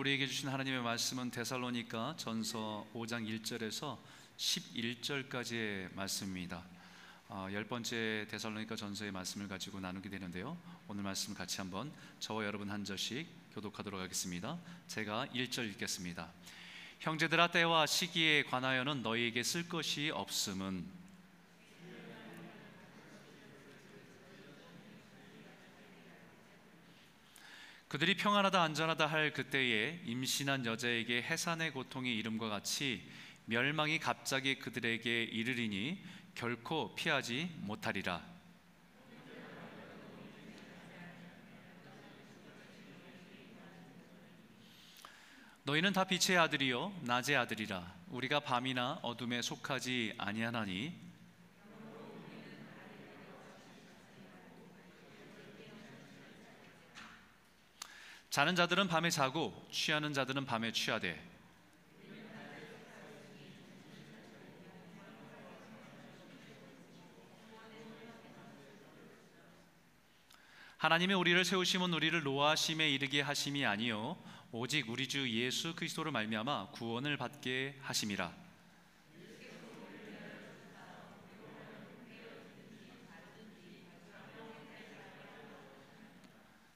우리에게 0.00 0.26
주신 0.26 0.48
하나님의 0.48 0.80
말씀은 0.80 1.30
데살로니가 1.30 2.14
전서 2.16 2.86
5장 2.94 3.28
1절에서 3.28 3.98
11절까지의 4.38 5.94
말씀입니다. 5.94 6.62
어, 7.28 7.46
열 7.52 7.64
번째 7.64 8.26
데살로니가 8.30 8.76
전서의 8.76 9.12
말씀을 9.12 9.46
가지고 9.46 9.78
나누게 9.78 10.08
되는데요. 10.08 10.56
오늘 10.88 11.02
말씀 11.02 11.34
같이 11.34 11.58
한번 11.58 11.92
저와 12.18 12.46
여러분 12.46 12.70
한 12.70 12.82
절씩 12.82 13.26
교독하도록 13.52 14.00
하겠습니다. 14.00 14.58
제가 14.86 15.26
1절 15.34 15.68
읽겠습니다. 15.72 16.32
형제들아 17.00 17.48
때와 17.48 17.84
시기에 17.84 18.44
관하여는 18.44 19.02
너희에게 19.02 19.42
쓸 19.42 19.68
것이 19.68 20.10
없음은 20.14 20.99
그들이 27.90 28.16
평안하다 28.16 28.62
안전하다 28.62 29.06
할 29.08 29.32
그때에 29.32 30.00
임신한 30.04 30.64
여자에게 30.64 31.22
해산의 31.22 31.72
고통이 31.72 32.14
이름과 32.18 32.48
같이 32.48 33.02
멸망이 33.46 33.98
갑자기 33.98 34.60
그들에게 34.60 35.24
이르리니 35.24 36.00
결코 36.36 36.94
피하지 36.94 37.50
못하리라. 37.56 38.22
너희는 45.64 45.92
다 45.92 46.04
빛의 46.04 46.38
아들이요 46.38 46.92
낮의 47.02 47.36
아들이라 47.36 47.92
우리가 48.10 48.38
밤이나 48.38 49.00
어둠에 49.02 49.42
속하지 49.42 50.14
아니하나니 50.16 51.09
자는 58.30 58.54
자들은 58.54 58.86
밤에 58.86 59.10
자고 59.10 59.52
취하는 59.72 60.12
자들은 60.14 60.46
밤에 60.46 60.70
취하되. 60.70 61.20
하나님의 70.78 71.14
우리를 71.16 71.44
세우심은 71.44 71.92
우리를 71.92 72.22
노하심에 72.22 72.88
이르게 72.88 73.20
하심이 73.20 73.66
아니요 73.66 74.16
오직 74.50 74.88
우리 74.88 75.08
주 75.08 75.28
예수 75.28 75.74
그리스도를 75.74 76.10
말미암아 76.10 76.70
구원을 76.70 77.18
받게 77.18 77.80
하심이라 77.82 78.32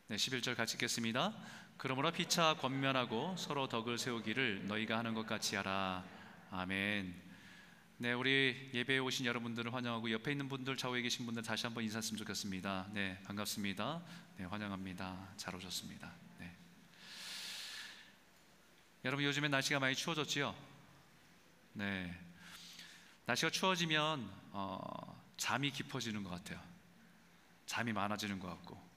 네, 0.06 0.16
11절 0.16 0.54
같이 0.54 0.74
읽겠습니다. 0.74 1.32
그러므로 1.78 2.10
피차 2.12 2.58
권면하고 2.58 3.36
서로 3.38 3.68
덕을 3.68 3.96
세우기를 3.96 4.66
너희가 4.66 4.98
하는 4.98 5.14
것 5.14 5.26
같이 5.26 5.56
하라. 5.56 6.04
아멘. 6.50 7.14
네, 7.96 8.12
우리 8.12 8.70
예배에 8.74 8.98
오신 8.98 9.24
여러분들을 9.24 9.72
환영하고 9.72 10.10
옆에 10.10 10.32
있는 10.32 10.50
분들, 10.50 10.76
좌우에 10.76 11.00
계신 11.00 11.24
분들 11.24 11.42
다시 11.42 11.64
한번 11.64 11.84
인사했으면 11.84 12.18
좋겠습니다. 12.18 12.88
네, 12.92 13.18
반갑습니다. 13.24 14.02
네, 14.36 14.44
환영합니다. 14.44 15.28
잘 15.38 15.56
오셨습니다. 15.56 16.12
네. 16.38 16.54
여러분 19.06 19.24
요즘에 19.24 19.48
날씨가 19.48 19.80
많이 19.80 19.94
추워졌지요? 19.94 20.54
네. 21.72 22.14
날씨가 23.24 23.48
추워지면 23.48 24.30
어, 24.50 25.24
잠이 25.38 25.70
깊어지는 25.70 26.24
것 26.24 26.28
같아요. 26.28 26.60
잠이 27.64 27.94
많아지는 27.94 28.38
것 28.38 28.48
같고 28.48 28.93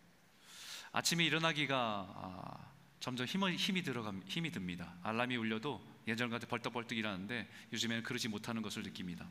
아침에 0.97 1.23
일어나기가 1.25 1.77
아, 1.77 2.71
점점 2.99 3.27
힘을, 3.27 3.55
힘이 3.55 3.83
들어가 3.83 4.11
힘이 4.25 4.49
듭니다. 4.49 4.95
알람이 5.03 5.35
울려도 5.35 5.79
예전 6.07 6.31
같은 6.31 6.47
벌떡벌떡 6.47 6.97
일어나는데 6.97 7.47
요즘에는 7.71 8.01
그러지 8.01 8.29
못하는 8.29 8.63
것을 8.63 8.81
느낍니다. 8.81 9.29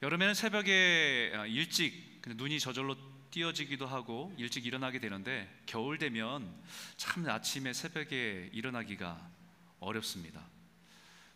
여름에는 0.00 0.32
새벽에 0.32 1.32
아, 1.34 1.44
일찍 1.44 2.22
눈이 2.26 2.60
저절로 2.60 2.96
띄어지기도 3.30 3.86
하고 3.86 4.34
일찍 4.38 4.64
일어나게 4.64 5.00
되는데 5.00 5.54
겨울 5.66 5.98
되면 5.98 6.50
참 6.96 7.28
아침에 7.28 7.74
새벽에 7.74 8.48
일어나기가 8.54 9.30
어렵습니다. 9.80 10.48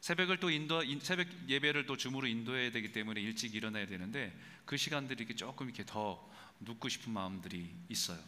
새벽을 0.00 0.40
또 0.40 0.48
인도 0.48 0.82
새벽 1.00 1.28
예배를 1.50 1.84
또 1.84 1.98
줌으로 1.98 2.26
인도해야 2.26 2.70
되기 2.70 2.92
때문에 2.92 3.20
일찍 3.20 3.54
일어나야 3.54 3.86
되는데 3.86 4.34
그 4.64 4.78
시간들이 4.78 5.18
이렇게 5.18 5.34
조금 5.34 5.66
이렇게 5.66 5.84
더 5.84 6.26
눕고 6.60 6.88
싶은 6.88 7.12
마음들이 7.12 7.74
있어요. 7.90 8.18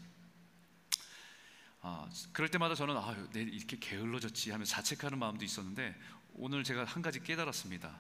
아, 1.87 2.09
그럴 2.33 2.49
때마다 2.49 2.75
저는 2.75 2.97
아, 2.97 3.15
내 3.35 3.43
이렇게 3.43 3.79
게을러졌지 3.79 4.51
하면 4.53 4.65
자책하는 4.65 5.19
마음도 5.19 5.45
있었는데 5.45 5.95
오늘 6.33 6.65
제가 6.65 6.85
한 6.85 7.03
가지 7.03 7.23
깨달았습니다. 7.23 7.95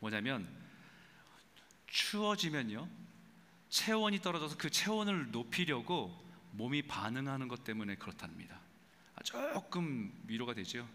뭐냐면 0.00 0.48
추워지면요 1.86 2.88
체온이 3.68 4.22
떨어져서 4.22 4.56
그 4.56 4.70
체온을 4.70 5.30
높이려고 5.30 6.20
몸이 6.50 6.82
반응하는 6.82 7.46
것 7.46 7.62
때문에 7.62 7.94
그렇답니다. 7.94 8.58
아, 9.14 9.22
조금 9.22 10.12
위로가 10.26 10.54
되죠. 10.54 10.88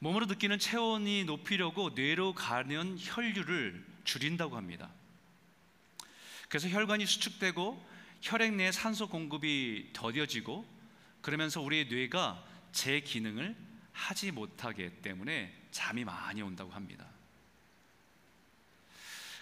몸으로 0.00 0.26
느끼는 0.26 0.58
체온이 0.58 1.22
높이려고 1.22 1.90
뇌로 1.90 2.34
가는 2.34 2.96
혈류를 2.98 3.86
줄인다고 4.02 4.56
합니다. 4.56 4.90
그래서 6.48 6.68
혈관이 6.68 7.06
수축되고 7.06 7.93
혈액 8.24 8.54
내에 8.54 8.72
산소 8.72 9.06
공급이 9.06 9.90
더뎌지고 9.92 10.66
그러면서 11.20 11.60
우리의 11.60 11.88
뇌가 11.88 12.42
제 12.72 13.00
기능을 13.00 13.54
하지 13.92 14.30
못하기 14.30 15.02
때문에 15.02 15.54
잠이 15.70 16.04
많이 16.04 16.40
온다고 16.40 16.72
합니다. 16.72 17.06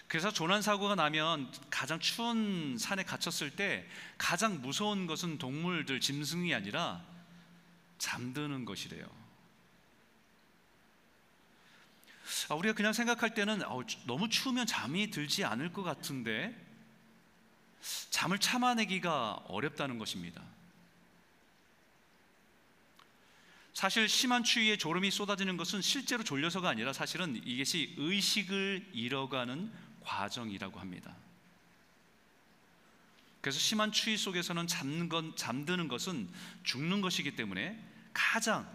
그래서 0.09 0.31
조난 0.31 0.61
사고가 0.61 0.95
나면 0.95 1.49
가장 1.69 2.01
추운 2.01 2.77
산에 2.77 3.03
갇혔을 3.03 3.55
때 3.55 3.87
가장 4.17 4.61
무서운 4.61 5.07
것은 5.07 5.37
동물들 5.37 6.01
짐승이 6.01 6.53
아니라 6.53 7.05
잠드는 7.99 8.65
것이래요. 8.65 9.05
아, 12.49 12.55
우리가 12.55 12.75
그냥 12.75 12.91
생각할 12.91 13.33
때는 13.33 13.61
너무 14.05 14.27
추우면 14.27 14.67
잠이 14.67 15.09
들지 15.09 15.45
않을 15.45 15.71
것 15.71 15.83
같은데 15.83 16.62
잠을 18.09 18.39
참아내기가 18.39 19.43
어렵다는 19.47 19.97
것입니다. 19.97 20.41
사실 23.73 24.07
심한 24.07 24.43
추위에 24.43 24.77
졸음이 24.77 25.09
쏟아지는 25.09 25.57
것은 25.57 25.81
실제로 25.81 26.23
졸려서가 26.23 26.69
아니라 26.69 26.93
사실은 26.93 27.41
이것이 27.45 27.95
의식을 27.97 28.91
잃어가는 28.93 29.71
과정이라고 30.01 30.79
합니다. 30.79 31.15
그래서 33.41 33.59
심한 33.59 33.91
추위 33.91 34.15
속에서는 34.15 35.09
건, 35.09 35.35
잠드는 35.35 35.87
것은 35.89 36.29
죽는 36.63 37.01
것이기 37.01 37.35
때문에 37.35 37.77
가장 38.13 38.65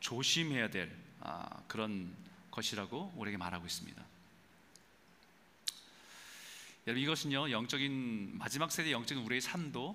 조심해야 0.00 0.70
될 0.70 0.92
아, 1.20 1.48
그런 1.68 2.12
것이라고 2.50 3.12
우리에게 3.16 3.36
말하고 3.36 3.66
있습니다. 3.66 4.02
여러분 6.86 7.02
이것은요 7.02 7.50
영적인 7.50 8.38
마지막 8.38 8.70
세대 8.70 8.92
영적인 8.92 9.24
우리의 9.24 9.40
삶도 9.40 9.94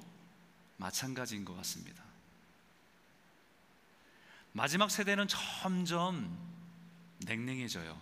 마찬가지인 0.78 1.46
것 1.46 1.56
같습니다. 1.58 2.04
마지막 4.52 4.92
세대는 4.92 5.28
점점 5.28 6.38
냉랭해져요. 7.20 7.98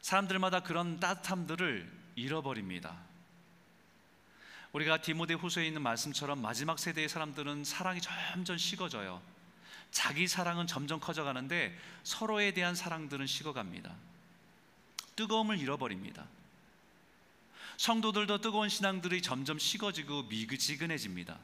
사람들마다 0.00 0.60
그런 0.60 1.00
따뜻함들을 1.00 1.92
잃어버립니다. 2.14 2.96
우리가 4.72 5.00
디모데 5.00 5.34
후서에 5.34 5.66
있는 5.66 5.82
말씀처럼 5.82 6.40
마지막 6.40 6.78
세대의 6.78 7.08
사람들은 7.08 7.64
사랑이 7.64 8.00
점점 8.00 8.56
식어져요. 8.56 9.20
자기 9.90 10.28
사랑은 10.28 10.66
점점 10.66 11.00
커져가는데 11.00 11.76
서로에 12.04 12.52
대한 12.52 12.74
사랑들은 12.74 13.26
식어갑니다. 13.26 13.94
뜨거움을 15.16 15.58
잃어버립니다. 15.58 16.26
성도들도 17.78 18.40
뜨거운 18.40 18.68
신앙들이 18.68 19.20
점점 19.22 19.58
식어지고 19.58 20.24
미지근해집니다. 20.24 21.38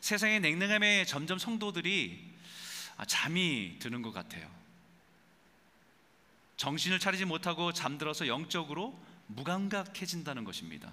세상의 0.00 0.40
냉랭함에 0.40 1.06
점점 1.06 1.38
성도들이 1.38 2.34
아, 2.96 3.04
잠이 3.06 3.76
드는 3.78 4.02
것 4.02 4.12
같아요. 4.12 4.48
정신을 6.56 6.98
차리지 6.98 7.24
못하고 7.24 7.72
잠들어서 7.72 8.28
영적으로 8.28 8.98
무감각해진다는 9.26 10.44
것입니다. 10.44 10.92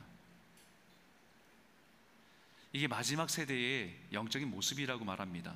이게 2.74 2.88
마지막 2.88 3.30
세대의 3.30 3.96
영적인 4.14 4.50
모습이라고 4.50 5.04
말합니다. 5.04 5.56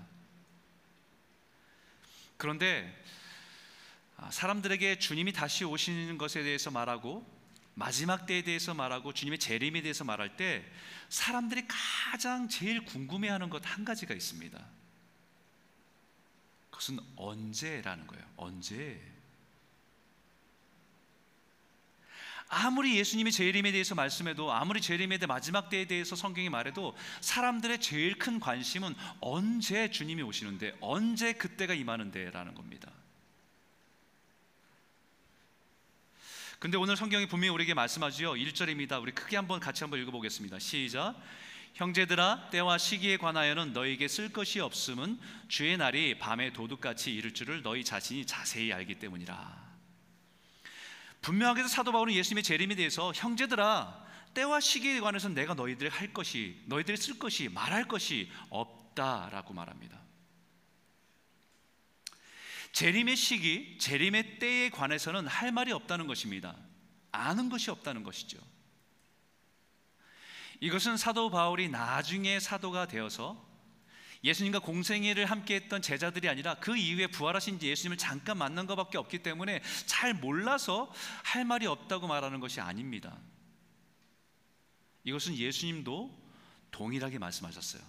그런데 2.37 3.03
아, 3.03 3.24
사람들에게 4.31 4.99
주님이 4.99 5.33
다시 5.33 5.63
오시는 5.65 6.17
것에 6.17 6.43
대해서 6.43 6.71
말하고 6.71 7.25
마지막 7.73 8.25
때에 8.25 8.43
대해서 8.43 8.73
말하고 8.73 9.13
주님의 9.13 9.39
재림에 9.39 9.81
대해서 9.81 10.03
말할 10.03 10.37
때 10.37 10.65
사람들이 11.09 11.65
가장 11.67 12.47
제일 12.47 12.85
궁금해하는 12.85 13.49
것 13.49 13.65
한 13.65 13.83
가지가 13.83 14.13
있습니다. 14.13 14.65
그것은 16.69 16.99
언제라는 17.15 18.07
거예요. 18.07 18.25
언제? 18.37 19.01
아무리 22.47 22.97
예수님이 22.97 23.31
재림에 23.31 23.71
대해서 23.71 23.95
말씀해도 23.95 24.53
아무리 24.53 24.79
재림에 24.79 25.17
대해 25.17 25.27
마지막 25.27 25.69
때에 25.69 25.87
대해서 25.87 26.15
성경이 26.15 26.49
말해도 26.49 26.95
사람들의 27.21 27.81
제일 27.81 28.17
큰 28.17 28.39
관심은 28.39 28.93
언제 29.19 29.89
주님이 29.89 30.21
오시는데 30.21 30.77
언제 30.79 31.33
그때가 31.33 31.73
임하는데라는 31.73 32.53
겁니다. 32.53 32.91
근데 36.65 36.79
오늘 36.79 36.97
성경이 36.97 37.27
분명히 37.27 37.53
우리에게 37.53 37.75
말씀하지요. 37.75 38.31
1절입니다. 38.31 38.99
우리 38.99 39.11
크게 39.11 39.35
한번 39.35 39.59
같이 39.59 39.83
한번 39.83 40.01
읽어 40.01 40.09
보겠습니다. 40.09 40.57
시작. 40.57 41.13
형제들아 41.75 42.49
때와 42.49 42.79
시기에 42.79 43.17
관하여는 43.17 43.71
너에게 43.71 44.07
쓸 44.07 44.29
것이 44.29 44.59
없음은 44.59 45.19
주의 45.47 45.77
날이 45.77 46.17
밤에 46.17 46.53
도둑같이 46.53 47.13
이를 47.13 47.35
줄을 47.35 47.61
너희 47.61 47.83
자신이 47.83 48.25
자세히 48.25 48.73
알기 48.73 48.95
때문이라. 48.95 49.63
분명하게도 51.21 51.67
사도 51.67 51.91
바울은 51.91 52.15
예수님의 52.15 52.41
재림에 52.41 52.73
대해서 52.73 53.13
형제들아 53.13 54.03
때와 54.33 54.59
시기에 54.59 55.01
관해서 55.01 55.29
내가 55.29 55.53
너희들이 55.53 55.91
할 55.91 56.13
것이 56.13 56.59
너희들이 56.65 56.97
쓸 56.97 57.19
것이 57.19 57.47
말할 57.47 57.87
것이 57.87 58.31
없다라고 58.49 59.53
말합니다. 59.53 60.04
재림의 62.75 63.15
시기, 63.15 63.77
재림의 63.79 64.37
때에 64.39 64.69
관해서는 64.69 65.27
할 65.27 65.53
말이 65.53 65.71
없다는 65.71 66.07
것입니다. 66.07 66.57
아는 67.13 67.47
것이 67.47 67.71
없다는 67.71 68.03
것이죠. 68.03 68.37
이것은 70.59 70.97
사도 70.97 71.29
바울이 71.29 71.69
나중에 71.69 72.37
사도가 72.41 72.87
되어서 72.87 73.41
예수님과 74.25 74.59
공생애를 74.59 75.25
함께 75.25 75.55
했던 75.55 75.81
제자들이 75.81 76.27
아니라 76.27 76.55
그 76.55 76.75
이후에 76.75 77.07
부활하신 77.07 77.61
예수님을 77.61 77.95
잠깐 77.95 78.37
만난 78.37 78.65
것밖에 78.65 78.97
없기 78.97 79.19
때문에 79.19 79.61
잘 79.85 80.13
몰라서 80.13 80.91
할 81.23 81.45
말이 81.45 81.67
없다고 81.67 82.07
말하는 82.07 82.41
것이 82.41 82.59
아닙니다. 82.59 83.17
이것은 85.05 85.37
예수님도 85.37 86.13
동일하게 86.71 87.19
말씀하셨어요. 87.19 87.81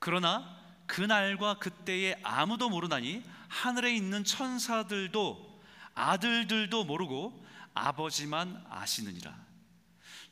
그러나 0.00 0.62
그날과 0.86 1.60
그때에 1.60 2.20
아무도 2.22 2.68
모르나니 2.68 3.24
하늘에 3.54 3.94
있는 3.94 4.24
천사들도 4.24 5.62
아들들도 5.94 6.84
모르고 6.84 7.46
아버지만 7.72 8.64
아시느니라. 8.68 9.32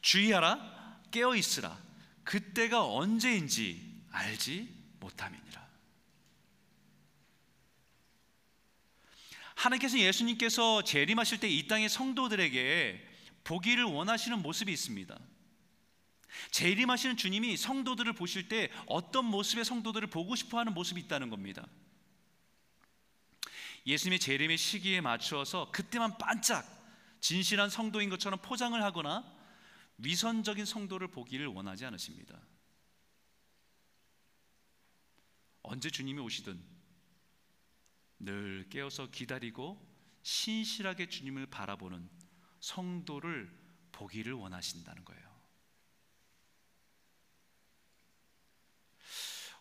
주의하라, 0.01 1.01
깨어 1.13 1.37
있으라. 1.37 1.81
그때가 2.25 2.85
언제인지 2.85 4.03
알지 4.11 4.69
못함이니라. 4.99 5.63
하나님께서 9.55 9.99
예수님께서 9.99 10.83
재림하실 10.83 11.39
때 11.39 11.49
이 11.49 11.69
땅의 11.69 11.89
성도들에게 11.89 13.09
보기를 13.45 13.85
원하시는 13.85 14.43
모습이 14.43 14.73
있습니다. 14.73 15.17
재림하시는 16.51 17.17
주님이 17.17 17.57
성도들을 17.57 18.15
보실 18.15 18.49
때 18.49 18.69
어떤 18.87 19.27
모습의 19.27 19.65
성도들을 19.65 20.09
보고 20.09 20.35
싶어 20.35 20.59
하는 20.59 20.75
모습이 20.75 21.01
있다는 21.03 21.31
겁니다. 21.31 21.69
예수님의 23.87 24.19
재림의 24.21 24.59
시기에 24.59 25.01
맞추어서 25.01 25.71
그때만 25.73 26.19
반짝 26.19 26.65
진실한 27.21 27.71
성도인 27.71 28.11
것처럼 28.11 28.41
포장을 28.41 28.81
하거나 28.83 29.25
위선적인 29.99 30.65
성도를 30.65 31.09
보기를 31.09 31.47
원하지 31.47 31.85
않으십니다. 31.85 32.41
언제 35.63 35.91
주님이 35.91 36.21
오시든 36.21 36.61
늘 38.19 38.69
깨어서 38.71 39.11
기다리고 39.11 39.81
신실하게 40.23 41.09
주님을 41.09 41.47
바라보는 41.47 42.09
성도를 42.61 43.51
보기를 43.93 44.33
원하신다는 44.33 45.05
거예요. 45.05 45.33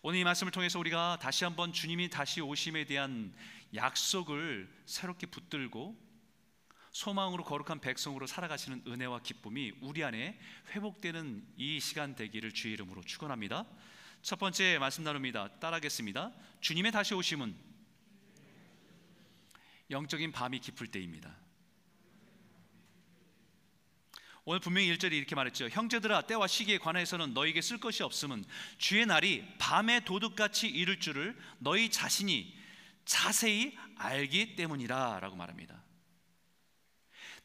오늘 0.04 0.20
이 0.20 0.24
말씀을 0.24 0.52
통해서 0.52 0.80
우리가 0.80 1.20
다시 1.22 1.44
한번 1.44 1.74
주님이 1.74 2.10
다시 2.10 2.42
오심에 2.42 2.86
대한 2.86 3.36
약속을 3.74 4.70
새롭게 4.86 5.28
붙들고 5.28 6.12
소망으로 6.92 7.44
거룩한 7.44 7.80
백성으로 7.80 8.28
살아가시는 8.28 8.84
은혜와 8.86 9.22
기쁨이 9.22 9.72
우리 9.82 10.04
안에 10.04 10.38
회복되는 10.72 11.46
이 11.56 11.80
시간 11.80 12.16
되기를 12.16 12.52
주의 12.52 12.74
이름으로 12.74 13.02
축원합니다. 13.04 13.66
첫 14.22 14.38
번째 14.38 14.78
말씀 14.78 15.04
나눕니다. 15.04 15.60
따라하겠습니다. 15.60 16.32
주님의 16.60 16.92
다시 16.92 17.14
오심은 17.14 17.56
영적인 19.90 20.32
밤이 20.32 20.60
깊을 20.60 20.88
때입니다. 20.88 21.36
오늘 24.44 24.60
분명히 24.60 24.94
1절이 24.96 25.14
이렇게 25.14 25.36
말했죠. 25.36 25.70
형제들아 25.70 26.24
때와 26.24 26.48
시기에 26.48 26.78
관해서는 26.80 27.34
너에게 27.34 27.62
쓸 27.62 27.80
것이 27.80 28.04
없음은 28.04 28.44
주의 28.78 29.06
날이 29.06 29.46
밤에 29.60 30.04
도둑같이 30.04 30.68
이를 30.68 31.00
줄을 31.00 31.38
너희 31.60 31.90
자신이 31.90 32.61
자세히 33.12 33.78
알기 33.98 34.56
때문이라라고 34.56 35.36
말합니다. 35.36 35.84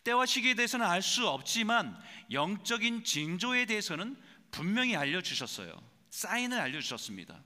때와 0.04 0.24
시기에 0.24 0.54
대해서는 0.54 0.86
알 0.86 1.02
수 1.02 1.28
없지만 1.28 2.00
영적인 2.30 3.02
징조에 3.02 3.66
대해서는 3.66 4.16
분명히 4.52 4.94
알려 4.94 5.20
주셨어요. 5.20 5.76
사인을 6.10 6.60
알려 6.60 6.80
주셨습니다. 6.80 7.42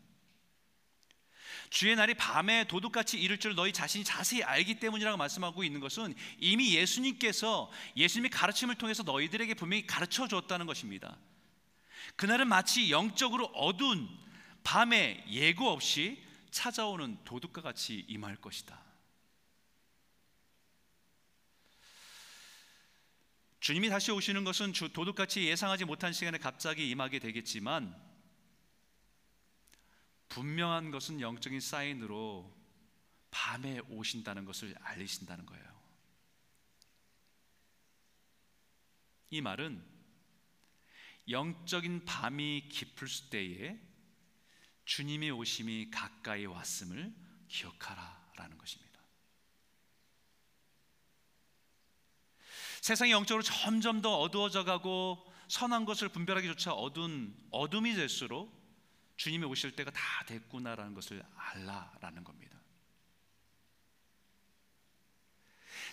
주의 1.71 1.97
날이 1.97 2.13
밤에 2.13 2.65
도둑같이 2.65 3.19
이를 3.19 3.39
줄 3.39 3.55
너희 3.55 3.73
자신이 3.73 4.05
자세히 4.05 4.43
알기 4.43 4.81
때문이라고 4.81 5.17
말씀하고 5.17 5.65
있는 5.65 5.81
것은 5.81 6.15
이미 6.39 6.75
예수님께서 6.75 7.71
예수님의 7.97 8.31
가르침을 8.31 8.75
통해서 8.75 9.03
너희들에게 9.03 9.55
분명히 9.55 9.87
가르쳐 9.87 10.29
줬다는 10.29 10.67
것입니다. 10.67 11.17
그날은 12.17 12.49
마치 12.49 12.91
영적으로 12.91 13.47
어두운 13.47 14.07
밤에 14.63 15.25
예고 15.31 15.71
없이 15.71 16.30
찾아오는 16.51 17.23
도둑과 17.25 17.63
같이 17.63 18.01
임할 18.09 18.37
것이다. 18.37 18.91
주님이 23.61 23.91
다시 23.91 24.11
오시는 24.11 24.45
것은 24.45 24.73
도둑같이 24.73 25.47
예상하지 25.47 25.85
못한 25.85 26.13
시간에 26.13 26.39
갑자기 26.39 26.89
임하게 26.91 27.19
되겠지만 27.19 27.95
분명한 30.31 30.91
것은 30.91 31.21
영적인 31.21 31.61
사인으로 31.61 32.59
밤에 33.31 33.81
오신다는 33.91 34.45
것을 34.45 34.75
알리신다는 34.81 35.45
거예요. 35.47 35.81
이 39.31 39.41
말은 39.41 39.85
영적인 41.29 42.05
밤이 42.05 42.69
깊을 42.69 43.09
때에 43.31 43.79
주님의 44.91 45.31
오심이 45.31 45.89
가까이 45.93 46.47
왔음을 46.47 47.15
기억하라라는 47.47 48.59
것입니다. 48.59 48.99
세상이 52.81 53.13
영적으로 53.13 53.45
점점 53.45 54.03
더 54.03 54.19
어두워져 54.19 54.65
가고 54.65 55.25
선한 55.47 55.85
것을 55.85 56.09
분별하기조차 56.09 56.73
어두운 56.73 57.33
어둠이 57.53 57.95
될수록 57.95 58.53
주님이 59.17 59.45
오실 59.45 59.77
때가 59.77 59.93
다 59.93 60.01
됐구나라는 60.27 60.93
것을 60.95 61.23
알라라는 61.37 62.25
겁니다. 62.25 62.59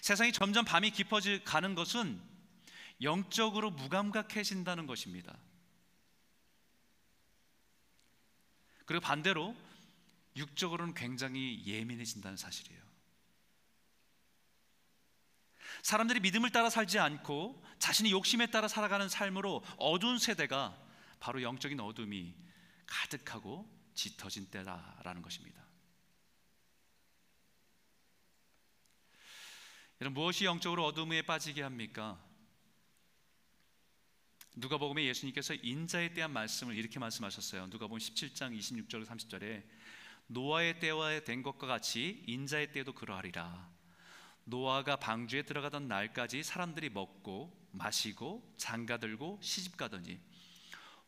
세상이 0.01 0.31
점점 0.31 0.65
밤이 0.65 0.89
깊어져 0.89 1.43
가는 1.43 1.75
것은 1.75 2.19
영적으로 3.03 3.69
무감각해진다는 3.69 4.87
것입니다. 4.87 5.37
그리고 8.87 9.01
반대로 9.01 9.55
육적으로는 10.37 10.93
굉장히 10.93 11.61
예민해진다는 11.65 12.37
사실이에요. 12.37 12.81
사람들이 15.83 16.21
믿음을 16.21 16.49
따라 16.51 16.69
살지 16.69 16.97
않고 16.97 17.61
자신의 17.79 18.13
욕심에 18.13 18.47
따라 18.47 18.67
살아가는 18.67 19.07
삶으로 19.09 19.61
어두운 19.77 20.17
세대가 20.17 20.75
바로 21.19 21.41
영적인 21.41 21.79
어둠이 21.79 22.33
가득하고 22.85 23.69
짙어진 23.93 24.49
때다라는 24.49 25.21
것입니다. 25.21 25.61
여러분 29.99 30.13
무엇이 30.21 30.45
영적으로 30.45 30.85
어둠에 30.85 31.23
빠지게 31.23 31.61
합니까? 31.61 32.23
누가복음에 34.59 35.05
예수님께서 35.05 35.53
인자에 35.53 36.15
대한 36.15 36.31
말씀을 36.31 36.75
이렇게 36.75 36.97
말씀하셨어요. 36.97 37.67
누가복음 37.67 37.99
17장 37.99 38.57
26절 38.57 39.05
30절에 39.05 39.63
노아의 40.25 40.79
때와 40.79 41.19
된 41.19 41.43
것과 41.43 41.67
같이 41.67 42.23
인자의 42.25 42.71
때도 42.71 42.93
그러하리라. 42.93 43.69
노아가 44.45 44.95
방주에 44.95 45.43
들어가던 45.43 45.87
날까지 45.87 46.41
사람들이 46.41 46.89
먹고 46.89 47.55
마시고 47.71 48.55
장가들고 48.57 49.39
시집가더니 49.43 50.19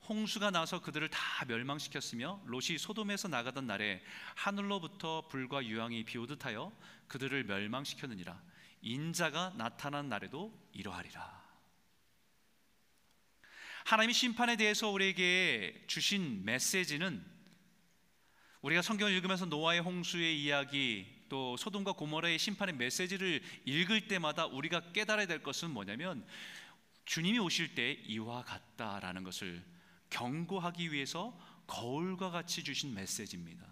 홍수가 0.07 0.51
나서 0.51 0.79
그들을 0.81 1.09
다 1.09 1.45
멸망시켰으며 1.47 2.43
롯이 2.45 2.77
소돔에서 2.77 3.29
나가던 3.29 3.65
날에 3.65 4.03
하늘로부터 4.35 5.27
불과 5.27 5.65
유황이 5.65 6.03
비오듯하여 6.03 6.71
그들을 7.07 7.45
멸망시켰느니라 7.45 8.39
인자가 8.81 9.53
나타난 9.57 10.07
날에도 10.07 10.53
이러하리라 10.71 11.38
하나님이 13.89 14.13
심판에 14.13 14.55
대해서 14.55 14.87
우리에게 14.91 15.85
주신 15.87 16.45
메시지는 16.45 17.25
우리가 18.61 18.83
성경을 18.83 19.11
읽으면서 19.13 19.47
노아의 19.47 19.79
홍수의 19.79 20.43
이야기 20.43 21.07
또 21.27 21.57
소돔과 21.57 21.93
고모라의 21.93 22.37
심판의 22.37 22.75
메시지를 22.75 23.41
읽을 23.65 24.07
때마다 24.07 24.45
우리가 24.45 24.91
깨달아야 24.91 25.25
될 25.25 25.41
것은 25.41 25.71
뭐냐면 25.71 26.23
주님이 27.05 27.39
오실 27.39 27.73
때 27.73 27.93
이와 28.05 28.43
같다라는 28.43 29.23
것을 29.23 29.65
경고하기 30.11 30.91
위해서 30.91 31.35
거울과 31.65 32.29
같이 32.29 32.63
주신 32.63 32.93
메시지입니다. 32.93 33.65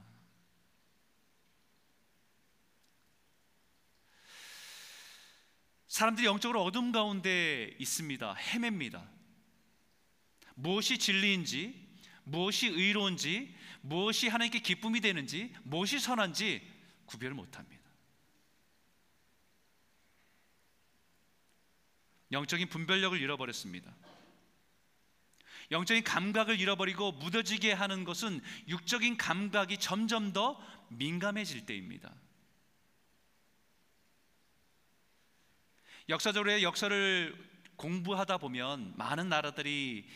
사람들이 5.88 6.26
영적으로 6.26 6.64
어둠 6.64 6.92
가운데 6.92 7.76
있습니다. 7.78 8.34
헤맵니다. 8.34 9.17
무엇이 10.58 10.98
진리인지, 10.98 11.88
무엇이 12.24 12.68
의로운지, 12.68 13.56
무엇이 13.82 14.28
하나님께 14.28 14.60
기쁨이 14.60 15.00
되는지, 15.02 15.54
무엇이 15.64 16.00
선한지 16.00 16.62
구별을 17.06 17.36
못 17.36 17.58
합니다. 17.58 17.78
영적인 22.32 22.70
분별력을 22.70 23.22
잃어버렸습니다. 23.22 23.96
영적인 25.70 26.04
감각을 26.04 26.60
잃어버리고 26.60 27.12
무뎌지게 27.14 27.72
하는 27.72 28.04
것은 28.04 28.42
육적인 28.68 29.18
감각이 29.18 29.78
점점 29.78 30.34
더 30.34 30.60
민감해질 30.90 31.66
때입니다. 31.66 32.14
역사적으로 36.10 36.62
역사를 36.64 37.48
공부하다 37.76 38.40
보면 38.40 38.96
많은 38.98 39.30
나라들이 39.30 40.10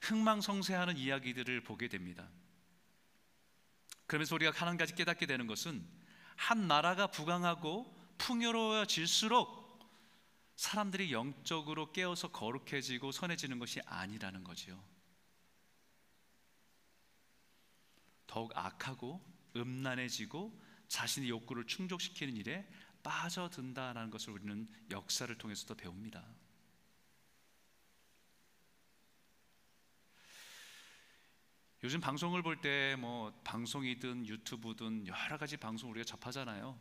흥망성쇠하는 0.00 0.96
이야기들을 0.96 1.62
보게 1.62 1.88
됩니다. 1.88 2.28
그러면서 4.06 4.34
우리가 4.34 4.52
한 4.66 4.76
가지 4.76 4.94
깨닫게 4.94 5.26
되는 5.26 5.46
것은 5.46 5.86
한 6.36 6.66
나라가 6.68 7.08
부강하고 7.08 7.94
풍요로워질수록 8.18 9.68
사람들이 10.56 11.12
영적으로 11.12 11.92
깨어서 11.92 12.32
거룩해지고 12.32 13.12
선해지는 13.12 13.58
것이 13.58 13.80
아니라는 13.86 14.42
거지요. 14.44 14.82
더욱 18.26 18.50
악하고 18.56 19.24
음란해지고 19.56 20.60
자신의 20.88 21.28
욕구를 21.28 21.66
충족시키는 21.66 22.36
일에 22.36 22.68
빠져든다라는 23.02 24.10
것을 24.10 24.32
우리는 24.32 24.66
역사를 24.90 25.32
통해서도 25.36 25.74
배웁니다. 25.76 26.24
요즘 31.84 32.00
방송을 32.00 32.42
볼 32.42 32.60
때 32.60 32.96
뭐 32.96 33.32
방송이든 33.44 34.26
유튜브든 34.26 35.06
여러 35.06 35.38
가지 35.38 35.56
방송 35.56 35.90
우리가 35.90 36.04
접하잖아요. 36.04 36.78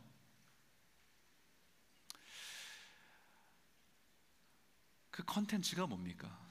그 5.12 5.24
컨텐츠가 5.24 5.88
뭡니까? 5.88 6.46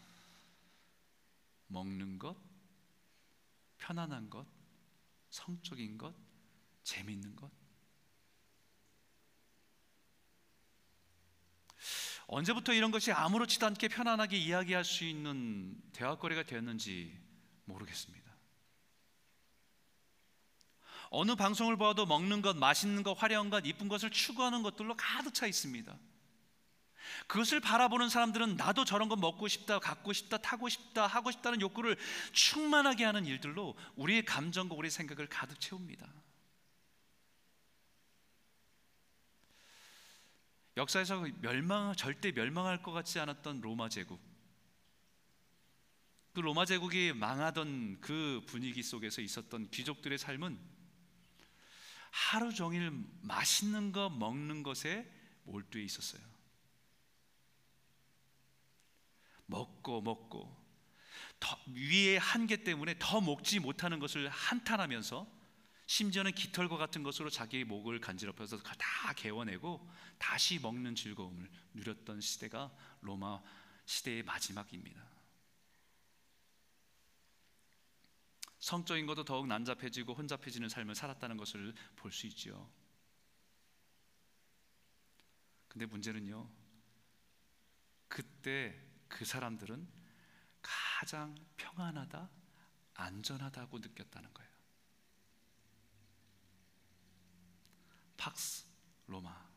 먹는 1.69 2.19
것, 2.19 2.37
편안한 3.79 4.31
것, 4.31 4.47
성적인 5.31 5.99
것, 5.99 6.15
재밌는 6.85 7.35
것. 7.37 7.51
언제부터 12.29 12.73
이런 12.73 12.91
것이 12.91 13.13
아무렇지도 13.13 13.67
않게 13.67 13.89
편안하게 13.89 14.37
이야기할 14.37 14.85
수 14.85 15.05
있는 15.05 15.81
대화거리가 15.93 16.45
되었는지 16.45 17.17
모르겠습니다. 17.65 18.26
어느 21.11 21.35
방송을 21.35 21.77
봐도 21.77 22.07
먹는 22.07 22.43
것, 22.43 22.57
맛있는 22.57 23.03
것, 23.03 23.13
화려한 23.15 23.51
것, 23.51 23.65
이쁜 23.67 23.89
것을 23.89 24.11
추구하는 24.11 24.63
것들로 24.63 24.97
가득 24.97 25.35
차 25.35 25.47
있습니다. 25.47 25.97
그것을 27.27 27.61
바라보는 27.61 28.09
사람들은 28.09 28.57
나도 28.57 28.85
저런 28.85 29.09
거 29.09 29.17
먹고 29.17 29.49
싶다, 29.49 29.79
갖고 29.79 30.13
싶다, 30.13 30.39
타고 30.39 30.69
싶다, 30.69 31.07
하고 31.07 31.31
싶다는 31.31 31.61
욕구를 31.61 31.97
충만하게 32.33 33.05
하는 33.05 33.27
일들로 33.27 33.77
우리의 33.97 34.25
감정과 34.25 34.75
우리의 34.75 34.91
생각을 34.91 35.29
가득 35.29 35.61
채웁니다. 35.61 36.07
역사에서 40.77 41.27
멸망 41.41 41.95
절대 41.97 42.33
멸망할 42.33 42.83
것 42.83 42.93
같지 42.93 43.19
않았던 43.19 43.63
로마 43.63 43.89
제국. 43.89 44.21
그 46.35 46.41
로마 46.41 46.67
제국이 46.67 47.15
망하던 47.15 47.99
그 48.03 48.43
분위기 48.47 48.83
속에서 48.83 49.23
있었던 49.23 49.71
귀족들의 49.71 50.19
삶은 50.19 50.76
하루 52.17 52.51
종일 52.53 52.91
맛있는 53.21 53.93
거 53.93 54.09
먹는 54.09 54.63
것에 54.63 55.07
몰두해 55.45 55.85
있었어요. 55.85 56.23
먹고 59.45 60.01
먹고 60.01 60.67
더 61.39 61.59
위의 61.67 62.19
한계 62.19 62.65
때문에 62.65 62.95
더 62.99 63.21
먹지 63.21 63.61
못하는 63.61 63.99
것을 63.99 64.31
한탄하면서 64.31 65.27
심지어는 65.85 66.33
깃털과 66.33 66.79
같은 66.79 67.03
것으로 67.03 67.29
자기의 67.29 67.65
목을 67.65 68.01
간지럽혀서 68.01 68.63
다 68.63 69.13
개워내고 69.15 69.87
다시 70.17 70.59
먹는 70.59 70.95
즐거움을 70.95 71.51
누렸던 71.75 72.23
시대가 72.23 72.75
로마 73.03 73.43
시대의 73.85 74.23
마지막입니다. 74.23 75.16
성적인 78.67 79.07
것도 79.07 79.23
더욱 79.23 79.47
난잡해지고 79.47 80.15
혼잡해지는 80.15 80.69
삶을 80.69 80.97
살았다는 80.97 81.37
것을 81.37 81.73
볼 81.95 82.11
수 82.11 82.27
있지요. 82.27 82.69
근데 85.69 85.87
문제는요. 85.87 86.51
그때 88.09 88.77
그 89.07 89.25
사람들은 89.25 89.89
가장 90.63 91.37
평안하다, 91.57 92.29
안전하다고 92.95 93.79
느꼈다는 93.79 94.35
거예요. 94.35 94.51
팍스 98.17 98.67
로마. 99.07 99.49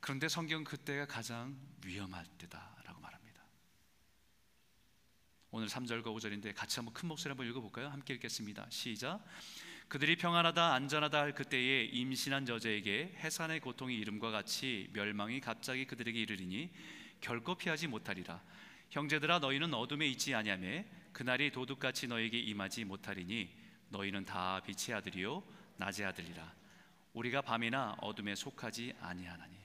그런데 0.00 0.28
성경 0.28 0.64
그때가 0.64 1.06
가장 1.06 1.58
위험할 1.82 2.10
말합니다. 2.10 2.77
오늘 5.50 5.66
3절과 5.66 6.04
5절인데 6.04 6.54
같이 6.54 6.76
한번 6.76 6.92
큰 6.92 7.08
목소리 7.08 7.30
한번 7.30 7.46
읽어볼까요? 7.46 7.88
함께 7.88 8.12
읽겠습니다. 8.14 8.66
시작. 8.68 9.24
그들이 9.88 10.16
평안하다 10.16 10.74
안전하다 10.74 11.18
할 11.18 11.34
그때에 11.34 11.84
임신한 11.84 12.46
여자에게 12.46 13.14
해산의 13.16 13.60
고통이 13.60 13.96
이름과 13.96 14.30
같이 14.30 14.90
멸망이 14.92 15.40
갑자기 15.40 15.86
그들에게 15.86 16.20
이르리니 16.20 16.70
결코 17.22 17.54
피하지 17.54 17.86
못하리라 17.86 18.42
형제들아 18.90 19.38
너희는 19.38 19.72
어둠에 19.72 20.06
있지 20.08 20.34
아니하며 20.34 20.84
그날이 21.14 21.50
도둑같이 21.50 22.06
너에게 22.08 22.38
임하지 22.38 22.84
못하리니 22.84 23.50
너희는 23.88 24.26
다 24.26 24.60
빛의 24.66 24.98
아들이요 24.98 25.42
낮의 25.78 26.04
아들이라 26.04 26.54
우리가 27.14 27.40
밤이나 27.40 27.96
어둠에 28.02 28.34
속하지 28.34 28.92
아니하나니 29.00 29.56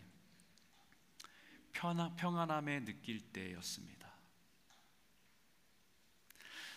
평안, 1.73 2.15
평안함에 2.15 2.85
느낄 2.85 3.19
때였습니다 3.19 4.02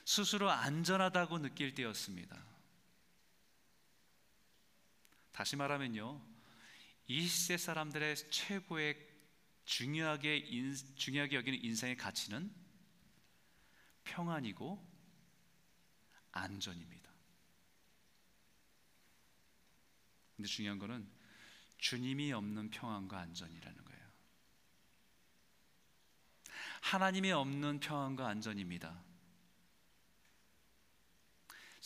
스스로 0.06 0.48
안전하다고 0.48 1.40
느낄 1.40 1.74
때였습니다 1.74 2.40
다시 5.32 5.54
말하면요, 5.56 6.24
이 7.08 7.26
시대 7.26 7.58
사람들의 7.58 8.16
최고의 8.30 8.96
중요하게 9.66 10.36
인, 10.38 10.74
중요하게 10.96 11.36
여기는 11.36 11.62
인생의 11.62 11.98
가치는 11.98 12.50
평안이고 14.04 14.82
안전입니다. 16.32 17.10
근데 20.36 20.48
중요한 20.48 20.78
거는 20.78 21.06
주님이 21.76 22.32
없는 22.32 22.70
평안과 22.70 23.18
안전이라는 23.18 23.84
거예요. 23.84 24.06
하나님이 26.80 27.32
없는 27.32 27.80
평안과 27.80 28.26
안전입니다. 28.26 29.05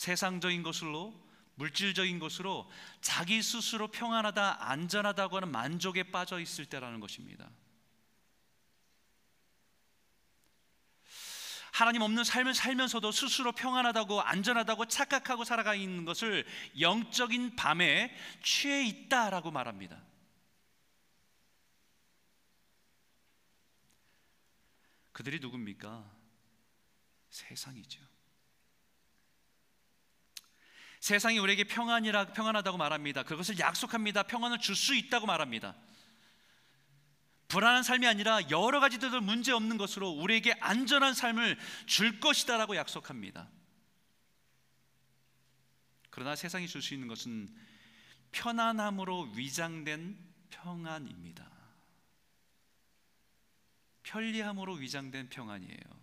세상적인 0.01 0.63
것으로 0.63 1.13
물질적인 1.53 2.17
것으로 2.17 2.67
자기 3.01 3.43
스스로 3.43 3.87
평안하다, 3.87 4.67
안전하다고 4.71 5.35
하는 5.35 5.51
만족에 5.51 6.09
빠져 6.09 6.39
있을 6.39 6.65
때라는 6.65 6.99
것입니다. 6.99 7.51
하나님 11.71 12.01
없는 12.01 12.23
삶을 12.23 12.55
살면서도 12.55 13.11
스스로 13.11 13.51
평안하다고 13.51 14.21
안전하다고 14.21 14.87
착각하고 14.87 15.43
살아가 15.43 15.75
있는 15.75 16.03
것을 16.03 16.47
영적인 16.79 17.55
밤에 17.55 18.11
취해 18.43 18.83
있다라고 18.83 19.51
말합니다. 19.51 20.01
그들이 25.11 25.39
누굽니까? 25.39 26.11
세상이죠. 27.29 28.10
세상이 31.01 31.39
우리에게 31.39 31.63
평안이라 31.63 32.27
평안하다고 32.33 32.77
말합니다. 32.77 33.23
그것을 33.23 33.57
약속합니다. 33.57 34.23
평안을 34.23 34.59
줄 34.59 34.75
수 34.75 34.95
있다고 34.95 35.25
말합니다. 35.25 35.75
불안한 37.47 37.83
삶이 37.83 38.07
아니라 38.07 38.49
여러 38.51 38.79
가지들 38.79 39.19
문제 39.19 39.51
없는 39.51 39.77
것으로 39.77 40.09
우리에게 40.09 40.53
안전한 40.61 41.13
삶을 41.15 41.59
줄 41.87 42.19
것이다라고 42.19 42.75
약속합니다. 42.75 43.49
그러나 46.11 46.35
세상이 46.35 46.67
줄 46.67 46.83
수 46.83 46.93
있는 46.93 47.07
것은 47.07 47.49
편안함으로 48.31 49.31
위장된 49.35 50.17
평안입니다. 50.51 51.49
편리함으로 54.03 54.73
위장된 54.73 55.29
평안이에요. 55.29 56.01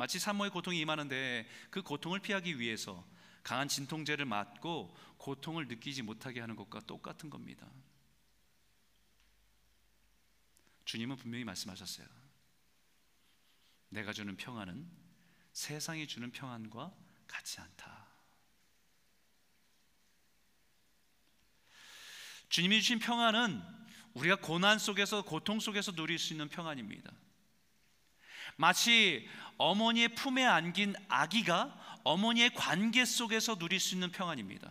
마치 0.00 0.18
산모의 0.18 0.50
고통이 0.50 0.80
임하는데 0.80 1.46
그 1.70 1.82
고통을 1.82 2.20
피하기 2.20 2.58
위해서 2.58 3.06
강한 3.42 3.68
진통제를 3.68 4.24
맞고 4.24 4.96
고통을 5.18 5.68
느끼지 5.68 6.00
못하게 6.00 6.40
하는 6.40 6.56
것과 6.56 6.80
똑같은 6.80 7.28
겁니다. 7.28 7.70
주님은 10.86 11.16
분명히 11.16 11.44
말씀하셨어요. 11.44 12.06
내가 13.90 14.14
주는 14.14 14.38
평안은 14.38 14.90
세상이 15.52 16.06
주는 16.06 16.32
평안과 16.32 16.94
같지 17.26 17.60
않다. 17.60 18.06
주님이 22.48 22.80
주신 22.80 23.00
평안은 23.00 23.62
우리가 24.14 24.36
고난 24.36 24.78
속에서 24.78 25.22
고통 25.22 25.60
속에서 25.60 25.92
누릴 25.92 26.18
수 26.18 26.32
있는 26.32 26.48
평안입니다. 26.48 27.12
마치 28.60 29.26
어머니의 29.56 30.10
품에 30.10 30.44
안긴 30.44 30.94
아기가 31.08 31.74
어머니의 32.04 32.52
관계 32.52 33.06
속에서 33.06 33.56
누릴 33.56 33.80
수 33.80 33.94
있는 33.94 34.12
평안입니다. 34.12 34.70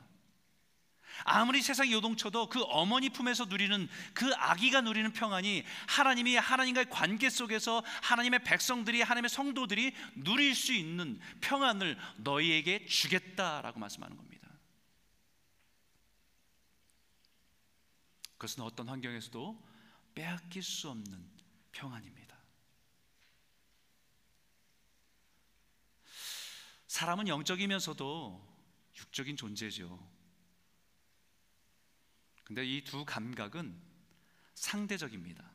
아무리 1.25 1.63
세상이 1.63 1.91
요동쳐도 1.93 2.50
그 2.50 2.62
어머니 2.67 3.10
품에서 3.10 3.46
누리는 3.46 3.89
그 4.13 4.31
아기가 4.36 4.81
누리는 4.81 5.12
평안이 5.12 5.63
하나님이 5.88 6.36
하나님과의 6.36 6.91
관계 6.91 7.31
속에서 7.31 7.84
하나님의 8.03 8.43
백성들이 8.43 9.01
하나님의 9.01 9.27
성도들이 9.29 9.96
누릴 10.15 10.53
수 10.53 10.72
있는 10.72 11.19
평안을 11.41 11.98
너희에게 12.17 12.86
주겠다라고 12.86 13.79
말씀하는 13.79 14.15
겁니다. 14.15 14.50
그것은 18.34 18.63
어떤 18.63 18.88
환경에서도 18.88 19.67
빼앗길 20.13 20.62
수 20.62 20.89
없는 20.89 21.27
평안입니다. 21.72 22.19
사람은 27.00 27.29
영적이면서도 27.29 28.46
육적인 28.98 29.38
존재죠. 29.38 30.06
근데 32.44 32.65
이 32.65 32.84
두 32.84 33.06
감각은 33.06 33.74
상대적입니다. 34.53 35.50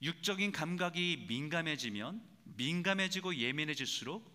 육적인 0.00 0.52
감각이 0.52 1.26
민감해지면 1.28 2.24
민감해지고 2.44 3.34
예민해질수록 3.34 4.32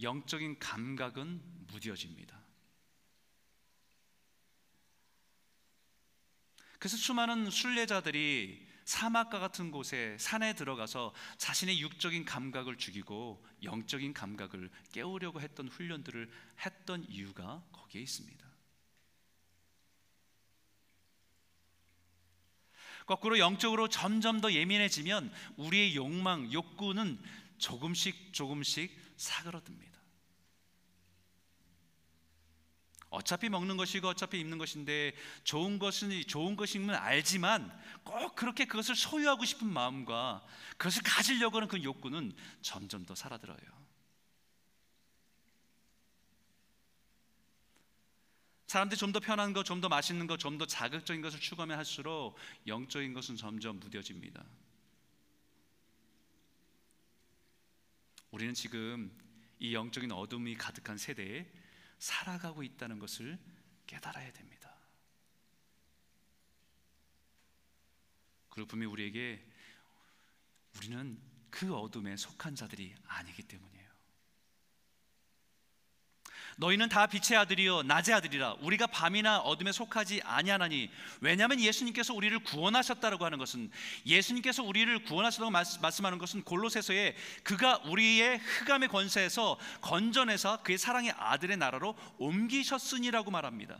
영적인 0.00 0.58
감각은 0.58 1.66
무뎌집니다. 1.66 2.40
그래서 6.78 6.96
수많은 6.96 7.50
순례자들이 7.50 8.67
사막과 8.88 9.38
같은 9.38 9.70
곳에 9.70 10.16
산에 10.18 10.54
들어가서 10.54 11.12
자신의 11.36 11.78
육적인 11.78 12.24
감각을 12.24 12.78
죽이고 12.78 13.44
영적인 13.62 14.14
감각을 14.14 14.70
깨우려고 14.92 15.42
했던 15.42 15.68
훈련들을 15.68 16.30
했던 16.64 17.04
이유가 17.06 17.62
거기에 17.70 18.00
있습니다. 18.00 18.48
거꾸로 23.04 23.38
영적으로 23.38 23.88
점점 23.88 24.40
더 24.40 24.50
예민해지면 24.50 25.34
우리의 25.58 25.94
욕망, 25.94 26.50
욕구는 26.50 27.20
조금씩 27.58 28.32
조금씩 28.32 28.98
사그러듭니다. 29.18 29.87
어차피 33.10 33.48
먹는 33.48 33.76
것이고 33.76 34.08
어차피 34.08 34.38
입는 34.40 34.58
것인데 34.58 35.14
좋은 35.44 35.78
것은 35.78 36.22
좋은 36.26 36.56
것임을 36.56 36.94
알지만 36.94 37.72
꼭 38.04 38.34
그렇게 38.34 38.66
그것을 38.66 38.94
소유하고 38.94 39.44
싶은 39.44 39.66
마음과 39.66 40.44
그것을 40.76 41.02
가지려고 41.02 41.56
하는 41.56 41.68
그 41.68 41.82
욕구는 41.82 42.32
점점 42.60 43.04
더 43.06 43.14
사라들어요. 43.14 43.78
사람들이 48.66 48.98
좀 48.98 49.12
더 49.12 49.20
편한 49.20 49.54
것, 49.54 49.64
좀 49.64 49.80
더 49.80 49.88
맛있는 49.88 50.26
것, 50.26 50.38
좀 50.38 50.58
더 50.58 50.66
자극적인 50.66 51.22
것을 51.22 51.40
추구하면 51.40 51.78
할수록 51.78 52.36
영적인 52.66 53.14
것은 53.14 53.36
점점 53.36 53.80
무뎌집니다. 53.80 54.44
우리는 58.30 58.52
지금 58.52 59.10
이 59.58 59.72
영적인 59.74 60.12
어둠이 60.12 60.56
가득한 60.56 60.98
세대에 60.98 61.50
살아가고 61.98 62.62
있다는 62.62 62.98
것을 62.98 63.38
깨달아야 63.86 64.32
됩니다. 64.32 64.58
분명히 68.66 68.92
우리에게 68.92 69.44
우리는 70.76 71.20
그 71.50 71.74
어둠에 71.74 72.16
속한 72.16 72.54
자들이 72.56 72.94
아니기 73.06 73.42
때문이에요. 73.42 73.77
너희는 76.58 76.88
다 76.88 77.06
빛의 77.06 77.38
아들이요 77.38 77.84
낮의 77.84 78.14
아들이라 78.14 78.56
우리가 78.60 78.88
밤이나 78.88 79.38
어둠에 79.38 79.70
속하지 79.70 80.22
아니하나니 80.24 80.90
왜냐하면 81.20 81.60
예수님께서 81.60 82.14
우리를 82.14 82.36
구원하셨다라고 82.40 83.24
하는 83.24 83.38
것은 83.38 83.70
예수님께서 84.04 84.64
우리를 84.64 85.04
구원하셨다고 85.04 85.50
말씀하는 85.50 86.18
것은 86.18 86.42
골로새서에 86.42 87.14
그가 87.44 87.78
우리의 87.84 88.38
흑암의 88.38 88.88
권세에서 88.88 89.56
건져내서 89.82 90.62
그의 90.62 90.78
사랑의 90.78 91.12
아들의 91.12 91.56
나라로 91.56 91.96
옮기셨으니라고 92.18 93.30
말합니다. 93.30 93.78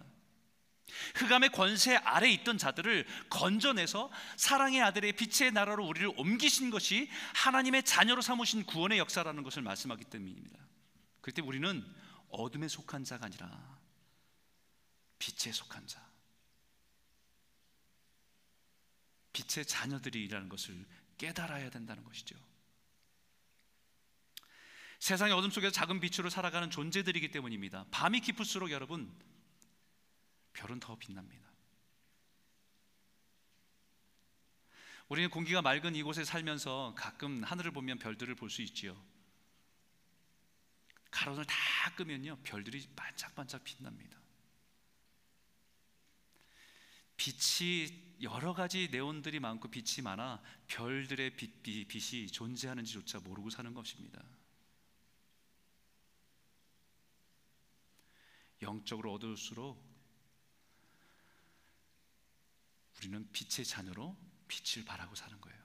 흑암의 1.17 1.51
권세 1.51 1.97
아래 1.97 2.31
있던 2.31 2.59
자들을 2.59 3.07
건져내서 3.29 4.09
사랑의 4.37 4.83
아들의 4.83 5.15
빛의 5.15 5.51
나라로 5.51 5.85
우리를 5.85 6.13
옮기신 6.17 6.71
것이 6.71 7.11
하나님의 7.35 7.83
자녀로 7.83 8.23
삼으신 8.23 8.65
구원의 8.67 8.99
역사라는 8.99 9.43
것을 9.43 9.63
말씀하기 9.63 10.05
때문입니다. 10.05 10.59
그때 11.21 11.43
우리는 11.43 11.85
어둠에 12.31 12.69
속한 12.69 13.05
자가 13.05 13.27
아니라 13.27 13.79
빛에 15.19 15.53
속한 15.53 15.87
자. 15.87 16.07
빛의 19.33 19.67
자녀들이라는 19.67 20.49
것을 20.49 20.87
깨달아야 21.17 21.71
된다는 21.71 22.05
것이죠. 22.05 22.37
세상의 24.99 25.33
어둠 25.35 25.51
속에서 25.51 25.71
작은 25.71 26.01
빛으로 26.01 26.29
살아가는 26.29 26.71
존재들이기 26.71 27.31
때문입니다. 27.31 27.87
밤이 27.91 28.21
깊을수록 28.21 28.71
여러분 28.73 29.17
별은 30.55 30.81
더 30.81 30.97
빛납니다. 30.97 31.49
우리는 35.09 35.31
공기가 35.31 35.63
맑은 35.63 35.95
이곳에 35.95 36.25
살면서 36.25 36.95
가끔 36.97 37.43
하늘을 37.43 37.71
보면 37.71 37.99
별들을 37.99 38.35
볼 38.35 38.51
수 38.51 38.61
있지요. 38.63 39.01
가로등을 41.11 41.47
다 41.47 41.57
끄면요 41.97 42.39
별들이 42.43 42.87
반짝반짝 42.95 43.65
빛납니다. 43.65 44.19
빛이 47.17 48.09
여러 48.23 48.55
가지 48.55 48.89
네온들이 48.91 49.41
많고 49.41 49.69
빛이 49.69 50.03
많아 50.03 50.43
별들의 50.69 51.37
빛, 51.37 51.63
빛이 51.63 52.29
존재하는지조차 52.29 53.21
모르고 53.21 53.51
사는 53.51 53.75
것입니다. 53.75 54.23
영적으로 58.63 59.15
어두울수록 59.15 59.87
우리는 62.99 63.31
빛의 63.33 63.65
자녀로 63.65 64.17
빛을 64.49 64.85
발하고 64.85 65.15
사는 65.15 65.41
거예요. 65.41 65.58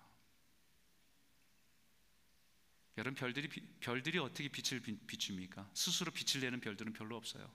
여러분 2.97 3.15
별들이 3.15 3.49
별들이 3.79 4.19
어떻게 4.19 4.49
빛을 4.49 4.81
비춥니까? 5.07 5.69
스스로 5.73 6.11
빛을 6.11 6.43
내는 6.43 6.59
별들은 6.59 6.93
별로 6.93 7.17
없어요. 7.17 7.51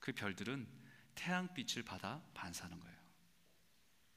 그 0.00 0.12
별들은 0.12 0.66
태양빛을 1.14 1.84
받아 1.84 2.22
반사하는 2.34 2.80
거예요. 2.80 2.96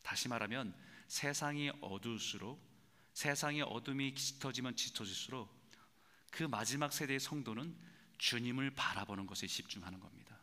다시 0.02 0.28
말하면 0.28 0.76
세상이 1.08 1.72
어두울수록 1.82 2.68
세상의 3.14 3.62
어둠이 3.64 4.16
짙어지면 4.16 4.76
짙어질수록 4.76 5.50
그 6.32 6.44
마지막 6.44 6.94
세대의 6.94 7.20
성도는 7.20 7.76
주님을 8.18 8.72
바라보는 8.72 9.28
것에 9.28 9.48
집중하는 9.48 10.00
겁니다. 10.00 10.40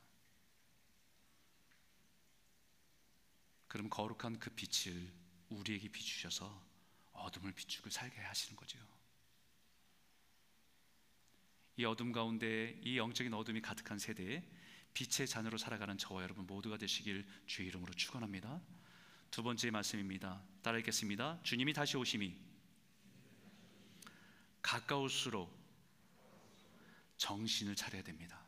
그럼 3.69 3.91
거룩한 3.91 4.39
그 4.39 4.51
빛을 4.51 5.13
우리에게 5.51 5.89
비추셔서 5.89 6.65
어둠을 7.13 7.53
비추고 7.53 7.91
살게 7.91 8.21
하시는 8.21 8.57
거죠. 8.57 8.79
이 11.77 11.85
어둠 11.85 12.13
가운데 12.13 12.79
이 12.83 12.97
영적인 12.97 13.33
어둠이 13.35 13.61
가득한 13.61 13.99
세대에 13.99 14.43
빛의 14.95 15.29
자녀로 15.29 15.59
살아가는 15.59 15.99
저와 15.99 16.23
여러분 16.23 16.47
모두가 16.47 16.79
되시길 16.79 17.27
주의 17.47 17.69
이름으로 17.69 17.93
축원합니다. 17.93 18.63
두 19.31 19.43
번째 19.43 19.71
말씀입니다. 19.71 20.43
따라 20.63 20.79
읽겠습니다. 20.79 21.39
주님이 21.43 21.75
다시 21.75 21.99
오심이 21.99 22.35
가까울수록 24.63 25.55
정신을 27.19 27.77
차려야 27.77 28.03
됩니다. 28.03 28.41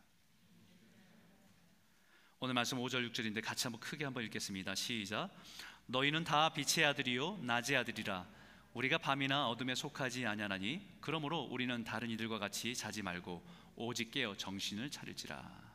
오늘 2.41 2.55
말씀 2.55 2.79
5절 2.79 3.11
6절인데 3.11 3.43
같이 3.45 3.65
한번 3.65 3.81
크게 3.81 4.05
한번 4.05 4.25
읽겠습니다. 4.25 4.75
시작. 4.75 5.31
너희는 5.87 6.25
다 6.25 6.53
빛의 6.53 6.87
아들이요 6.87 7.39
낮의 7.43 7.77
아들이라 7.77 8.27
우리가 8.75 8.99
밤이나 8.99 9.49
어둠에 9.49 9.75
속하지 9.75 10.27
아니하나니 10.27 10.87
그러므로 11.01 11.41
우리는 11.43 11.85
다른 11.85 12.11
이들과 12.11 12.39
같이 12.39 12.75
자지 12.75 13.03
말고 13.03 13.45
오직 13.77 14.11
깨어 14.11 14.37
정신을 14.37 14.91
차릴지라. 14.91 15.69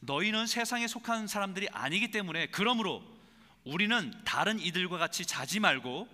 너희는 0.00 0.46
세상에 0.46 0.86
속한 0.86 1.26
사람들이 1.26 1.68
아니기 1.70 2.10
때문에 2.10 2.48
그러므로 2.48 3.02
우리는 3.64 4.12
다른 4.24 4.58
이들과 4.58 4.98
같이 4.98 5.24
자지 5.24 5.60
말고 5.60 6.08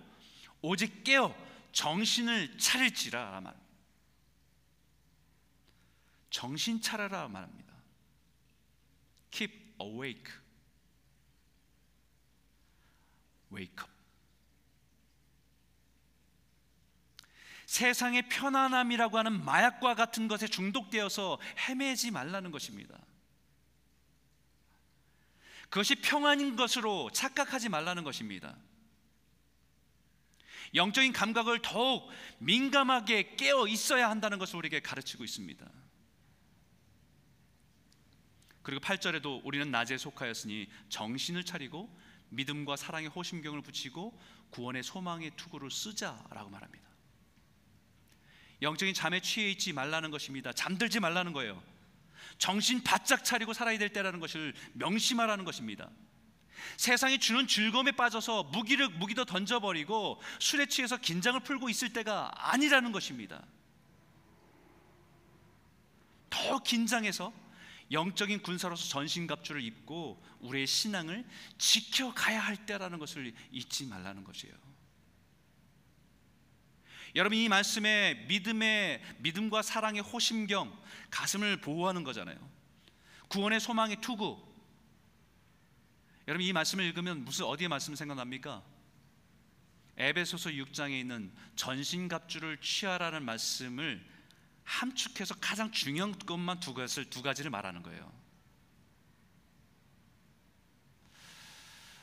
오직 0.61 1.03
깨어 1.03 1.35
정신을 1.71 2.57
차릴지라 2.57 3.41
말. 3.41 3.53
정신 6.29 6.79
차려라 6.81 7.27
말합니다. 7.27 7.73
Keep 9.31 9.75
awake. 9.81 10.33
Wake 13.51 13.75
up. 13.79 13.88
세상의 17.69 18.29
편안함이라고 18.29 19.19
하는 19.19 19.45
마약과 19.45 19.93
같은 19.93 20.27
것에 20.27 20.47
중독되어서 20.47 21.39
헤매지 21.59 22.09
말라는 22.09 22.49
것입니다. 22.49 22.97
그것이 25.69 25.93
평안인 25.93 26.55
것으로 26.55 27.11
착각하지 27.11 27.69
말라는 27.69 28.03
것입니다. 28.03 28.57
영적인 30.73 31.13
감각을 31.13 31.61
더욱 31.61 32.09
민감하게 32.39 33.35
깨어 33.35 33.67
있어야 33.67 34.09
한다는 34.09 34.39
것을 34.39 34.55
우리에게 34.55 34.79
가르치고 34.79 35.23
있습니다. 35.23 35.63
그리고 38.63 38.81
8절에도 38.81 39.41
우리는 39.45 39.69
낮에 39.69 39.99
속하였으니 39.99 40.67
정신을 40.89 41.43
차리고 41.43 41.95
믿음과 42.29 42.77
사랑의 42.77 43.09
호심경을 43.09 43.61
붙이고 43.61 44.19
구원의 44.49 44.81
소망의 44.81 45.33
투구를 45.35 45.69
쓰자라고 45.69 46.49
말합니다. 46.49 46.88
영적인 48.61 48.93
잠에 48.93 49.21
취해 49.21 49.49
있지 49.49 49.73
말라는 49.73 50.11
것입니다. 50.11 50.51
잠들지 50.51 50.99
말라는 50.99 51.33
거예요. 51.33 51.61
정신 52.37 52.83
바짝 52.83 53.23
차리고 53.23 53.53
살아야 53.53 53.77
될 53.77 53.89
때라는 53.89 54.19
것을 54.19 54.53
명심하라는 54.73 55.45
것입니다. 55.45 55.89
세상이 56.77 57.19
주는 57.19 57.47
즐거움에 57.47 57.91
빠져서 57.93 58.43
무기를 58.43 58.89
무기도 58.89 59.25
던져버리고 59.25 60.21
술에 60.39 60.65
취해서 60.65 60.97
긴장을 60.97 61.39
풀고 61.39 61.69
있을 61.69 61.93
때가 61.93 62.31
아니라는 62.35 62.91
것입니다. 62.91 63.43
더 66.29 66.59
긴장해서 66.59 67.33
영적인 67.91 68.41
군사로서 68.43 68.87
전신갑주를 68.89 69.63
입고 69.63 70.23
우리의 70.41 70.67
신앙을 70.67 71.25
지켜가야 71.57 72.39
할 72.39 72.65
때라는 72.65 72.99
것을 72.99 73.33
잊지 73.51 73.87
말라는 73.87 74.23
것이에요. 74.23 74.68
여러분 77.15 77.37
이 77.37 77.49
말씀에 77.49 78.25
믿음의 78.27 79.01
믿음과 79.19 79.61
사랑의 79.61 80.01
호심경 80.01 80.77
가슴을 81.09 81.57
보호하는 81.57 82.03
거잖아요. 82.03 82.37
구원의 83.29 83.59
소망의 83.59 84.01
투구. 84.01 84.47
여러분 86.27 86.45
이 86.45 86.53
말씀을 86.53 86.85
읽으면 86.85 87.25
무슨 87.25 87.45
어디에 87.45 87.67
말씀 87.67 87.95
생각납니까? 87.95 88.63
에베소서 89.97 90.51
6장에 90.51 90.91
있는 90.91 91.31
전신갑주를 91.55 92.61
취하라는 92.61 93.23
말씀을 93.25 94.05
함축해서 94.63 95.35
가장 95.41 95.71
중요한 95.71 96.17
것만 96.17 96.59
두 96.59 96.73
가지를 96.73 97.51
말하는 97.51 97.83
거예요. 97.83 98.11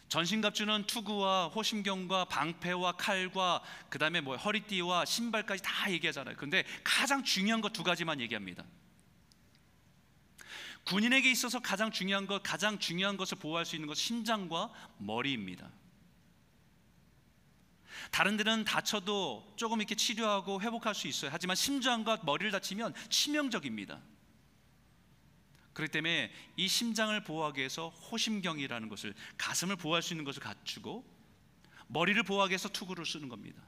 전신갑주는 0.08 0.84
투구와 0.86 1.48
호심경과 1.48 2.26
방패와 2.26 2.92
칼과 2.92 3.62
그다음에 3.88 4.20
뭐 4.20 4.36
허리띠와 4.36 5.04
신발까지 5.04 5.62
다 5.62 5.90
얘기하잖아요. 5.90 6.36
근데 6.36 6.64
가장 6.84 7.24
중요한 7.24 7.60
것두 7.60 7.82
가지만 7.82 8.20
얘기합니다. 8.20 8.64
군인에게 10.84 11.30
있어서 11.32 11.58
가장 11.58 11.90
중요한 11.90 12.26
것, 12.26 12.42
가장 12.44 12.78
중요한 12.78 13.16
것을 13.16 13.38
보호할 13.38 13.64
수 13.64 13.74
있는 13.74 13.88
것 13.88 13.96
심장과 13.96 14.70
머리입니다. 14.98 15.68
다른 18.12 18.36
데는 18.36 18.64
다쳐도 18.64 19.54
조금 19.56 19.80
이렇게 19.80 19.96
치료하고 19.96 20.60
회복할 20.60 20.94
수 20.94 21.08
있어요. 21.08 21.30
하지만 21.32 21.56
심장과 21.56 22.20
머리를 22.22 22.52
다치면 22.52 22.94
치명적입니다. 23.08 24.00
그렇기 25.76 25.92
때문에 25.92 26.32
이 26.56 26.68
심장을 26.68 27.22
보호하기 27.22 27.58
위해서 27.58 27.90
호심경이라는 27.90 28.88
것을 28.88 29.12
가슴을 29.36 29.76
보호할 29.76 30.00
수 30.00 30.14
있는 30.14 30.24
것을 30.24 30.40
갖추고 30.40 31.04
머리를 31.88 32.22
보호하기 32.22 32.52
위해서 32.52 32.70
투구를 32.70 33.04
쓰는 33.04 33.28
겁니다. 33.28 33.62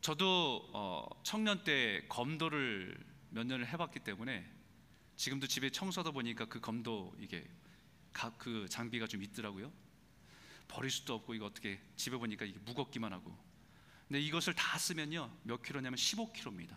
저도 0.00 0.70
어, 0.72 1.06
청년 1.22 1.64
때 1.64 2.02
검도를 2.08 2.98
몇 3.28 3.46
년을 3.46 3.68
해봤기 3.68 4.00
때문에 4.00 4.50
지금도 5.16 5.48
집에 5.48 5.68
청소하다 5.68 6.12
보니까 6.12 6.46
그 6.46 6.60
검도 6.60 7.14
이게 7.20 7.46
그 8.38 8.66
장비가 8.70 9.06
좀 9.06 9.22
있더라고요. 9.22 9.70
버릴 10.66 10.90
수도 10.90 11.12
없고 11.12 11.34
이거 11.34 11.44
어떻게 11.44 11.78
집에 11.96 12.16
보니까 12.16 12.46
이게 12.46 12.58
무겁기만 12.60 13.12
하고 13.12 13.49
근데 14.10 14.20
이것을 14.22 14.54
다 14.54 14.76
쓰면요 14.76 15.30
몇 15.44 15.62
킬로냐면 15.62 15.96
15킬로입니다. 15.96 16.76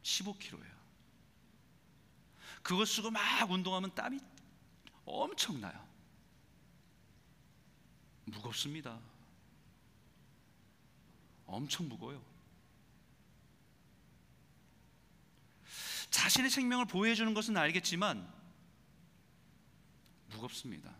15킬로예요. 0.00 0.78
그거 2.62 2.84
쓰고 2.84 3.10
막 3.10 3.50
운동하면 3.50 3.92
땀이 3.96 4.20
엄청나요. 5.04 5.88
무겁습니다. 8.26 9.00
엄청 11.46 11.88
무거워요. 11.88 12.24
자신의 16.10 16.48
생명을 16.48 16.84
보호해 16.84 17.16
주는 17.16 17.34
것은 17.34 17.56
알겠지만 17.56 18.32
무겁습니다 20.28 20.94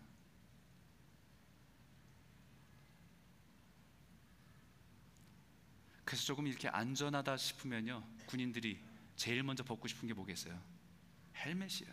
그래서 6.08 6.24
조금 6.24 6.46
이렇게 6.46 6.68
안전하다 6.68 7.36
싶으면요 7.36 8.02
군인들이 8.28 8.82
제일 9.14 9.42
먼저 9.42 9.62
벗고 9.62 9.86
싶은 9.88 10.08
게 10.08 10.14
뭐겠어요? 10.14 10.58
헬멧이에요. 11.36 11.92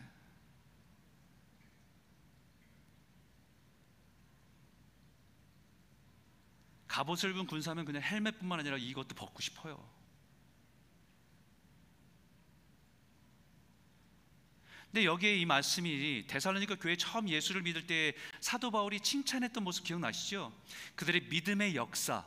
갑옷을 6.88 7.32
입은 7.32 7.46
군사면 7.46 7.84
그냥 7.84 8.02
헬멧뿐만 8.04 8.62
아니라 8.62 8.78
이것도 8.78 9.16
벗고 9.16 9.42
싶어요. 9.42 9.86
근데 14.94 15.04
여기에 15.04 15.36
이 15.40 15.46
말씀이 15.46 16.26
데살로니가 16.28 16.76
교회 16.76 16.96
처음 16.96 17.28
예수를 17.28 17.64
믿을 17.64 17.86
때 17.86 18.16
사도 18.40 18.72
바울이 18.72 19.02
칭찬했던 19.02 19.62
모습 19.62 19.84
기억나시죠? 19.84 20.58
그들의 20.96 21.28
믿음의 21.28 21.76
역사, 21.76 22.26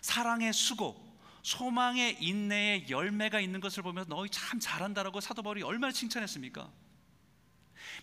사랑의 0.00 0.52
수고, 0.52 1.07
소망의 1.42 2.18
인내의 2.20 2.90
열매가 2.90 3.40
있는 3.40 3.60
것을 3.60 3.82
보면서 3.82 4.08
너희 4.08 4.28
참 4.30 4.60
잘한다라고 4.60 5.20
사도 5.20 5.42
바울이 5.42 5.62
얼마나 5.62 5.92
칭찬했습니까? 5.92 6.70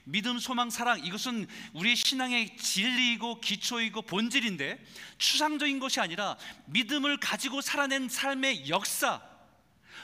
믿음, 0.04 0.40
소망, 0.40 0.70
사랑 0.70 1.04
이것은 1.04 1.48
우리의 1.74 1.96
신앙의 1.96 2.58
진리이고 2.58 3.42
기초이고 3.42 4.04
본질인데 4.04 4.84
추상적인 5.18 5.80
것이 5.80 6.00
아니라 6.00 6.38
믿음을 6.68 7.18
가지고 7.20 7.62
살아낸 7.62 8.08
삶의 8.08 8.70
역사 8.70 9.22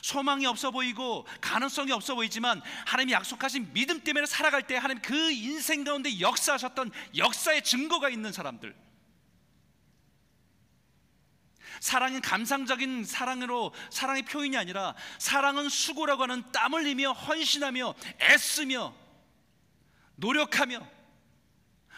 소망이 0.02 0.46
없어 0.48 0.72
보이고 0.72 1.28
가능성이 1.40 1.92
없어 1.92 2.16
보이지만 2.16 2.62
하나님이 2.86 3.14
약속하신 3.14 3.74
믿음 3.74 4.04
때문에 4.04 4.26
살아갈 4.26 4.66
때 4.66 4.76
하나님 4.76 5.02
그 5.02 5.32
인생 5.32 5.84
가운데 5.84 6.20
역사하셨던 6.20 6.92
역사의 7.18 7.64
증거가 7.64 8.10
있는 8.10 8.32
사람들 8.32 8.76
사랑은 11.82 12.22
감상적인 12.22 13.04
사랑으로 13.04 13.74
사랑의 13.90 14.22
표현이 14.22 14.56
아니라 14.56 14.96
사랑은 15.18 15.68
수고라고 15.68 16.24
하는 16.24 16.50
땀 16.52 16.76
흘리며 16.76 17.12
헌신하며 17.12 17.96
애쓰며 18.22 18.94
노력하며 20.16 20.88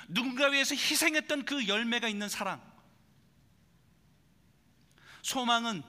누군가 0.08 0.48
위해서 0.48 0.74
희생했던 0.74 1.43
그 1.43 1.67
열매가 1.67 2.08
있는 2.08 2.30
사랑. 2.30 2.62
소망은 5.22 5.84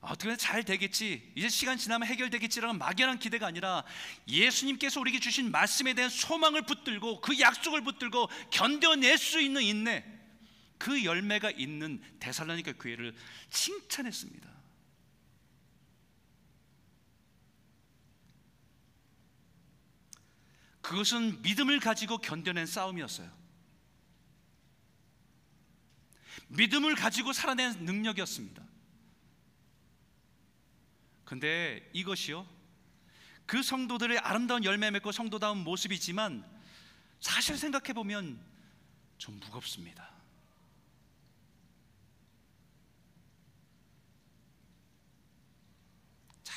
어떻게 0.00 0.34
잘 0.36 0.64
되겠지, 0.64 1.32
이제 1.34 1.50
시간 1.50 1.76
지나면 1.76 2.08
해결되겠지라는 2.08 2.78
막연한 2.78 3.18
기대가 3.18 3.46
아니라 3.46 3.84
예수님께서 4.28 4.98
우리에게 4.98 5.20
주신 5.20 5.50
말씀에 5.50 5.92
대한 5.92 6.08
소망을 6.08 6.62
붙들고 6.62 7.20
그 7.20 7.38
약속을 7.38 7.82
붙들고 7.82 8.30
견뎌낼 8.50 9.18
수 9.18 9.40
있는 9.40 9.60
인내, 9.60 10.19
그 10.80 11.04
열매가 11.04 11.50
있는 11.50 12.02
데살로니가 12.20 12.72
교회를 12.72 13.14
칭찬했습니다. 13.50 14.50
그것은 20.80 21.42
믿음을 21.42 21.80
가지고 21.80 22.16
견뎌낸 22.16 22.64
싸움이었어요. 22.64 23.30
믿음을 26.48 26.94
가지고 26.94 27.34
살아낸 27.34 27.84
능력이었습니다. 27.84 28.64
근데 31.26 31.88
이것이요. 31.92 32.48
그 33.44 33.62
성도들의 33.62 34.18
아름다운 34.18 34.64
열매 34.64 34.90
맺고 34.90 35.12
성도다운 35.12 35.58
모습이지만 35.58 36.42
사실 37.20 37.58
생각해 37.58 37.92
보면 37.92 38.42
좀 39.18 39.38
무겁습니다. 39.40 40.09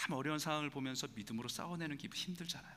참 0.04 0.12
어려운 0.18 0.38
상황을 0.38 0.70
보면서 0.70 1.08
믿음으로 1.16 1.48
싸워내는 1.48 1.98
게 1.98 2.10
힘들잖아요. 2.14 2.76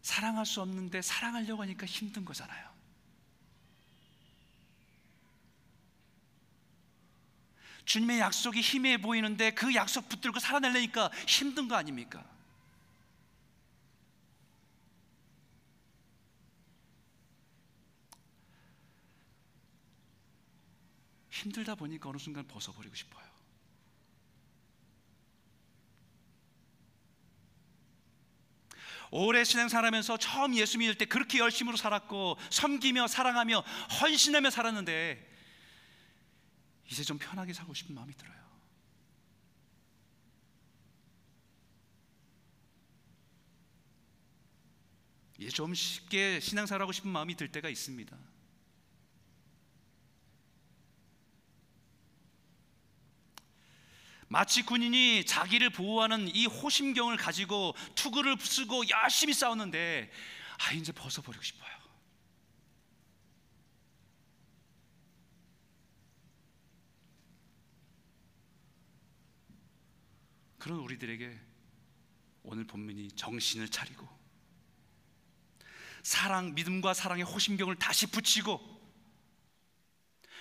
사랑할 0.00 0.46
수 0.46 0.60
없는데 0.60 1.02
사랑하려고 1.02 1.62
하니까 1.62 1.86
힘든 1.86 2.24
거잖아요. 2.24 2.72
주님의 7.84 8.20
약속이 8.20 8.60
희미해 8.60 8.98
보이는데 8.98 9.50
그 9.54 9.74
약속 9.74 10.08
붙들고 10.08 10.38
살아내려니까 10.38 11.10
힘든 11.26 11.66
거 11.66 11.74
아닙니까? 11.74 12.24
힘들다 21.38 21.74
보니까 21.74 22.08
어느 22.08 22.18
순간 22.18 22.46
벗어버리고 22.46 22.94
싶어요. 22.94 23.26
오래 29.10 29.42
신앙생활하면서 29.42 30.18
처음 30.18 30.54
예수 30.54 30.78
믿을 30.78 30.96
때 30.96 31.06
그렇게 31.06 31.38
열심으로 31.38 31.76
살았고 31.76 32.36
섬기며 32.50 33.06
사랑하며 33.06 33.60
헌신하며 34.02 34.50
살았는데 34.50 35.26
이제 36.90 37.02
좀 37.04 37.18
편하게 37.18 37.52
살고 37.52 37.72
싶은 37.72 37.94
마음이 37.94 38.14
들어요. 38.14 38.36
이제 45.38 45.50
좀 45.50 45.72
쉽게 45.72 46.40
신앙생활하고 46.40 46.92
싶은 46.92 47.10
마음이 47.10 47.36
들 47.36 47.50
때가 47.50 47.68
있습니다. 47.68 48.16
마치 54.28 54.62
군인이 54.62 55.24
자기를 55.24 55.70
보호하는 55.70 56.34
이 56.34 56.46
호심경을 56.46 57.16
가지고 57.16 57.74
투구를 57.94 58.36
쓰고 58.38 58.88
열심히 58.90 59.32
싸웠는데 59.32 60.10
아 60.58 60.72
이제 60.72 60.92
벗어버리고 60.92 61.42
싶어요. 61.42 61.68
그런 70.58 70.80
우리들에게 70.80 71.40
오늘 72.42 72.66
본문이 72.66 73.12
정신을 73.12 73.68
차리고 73.68 74.06
사랑, 76.02 76.54
믿음과 76.54 76.92
사랑의 76.92 77.24
호심경을 77.24 77.76
다시 77.76 78.06
붙이고 78.06 78.60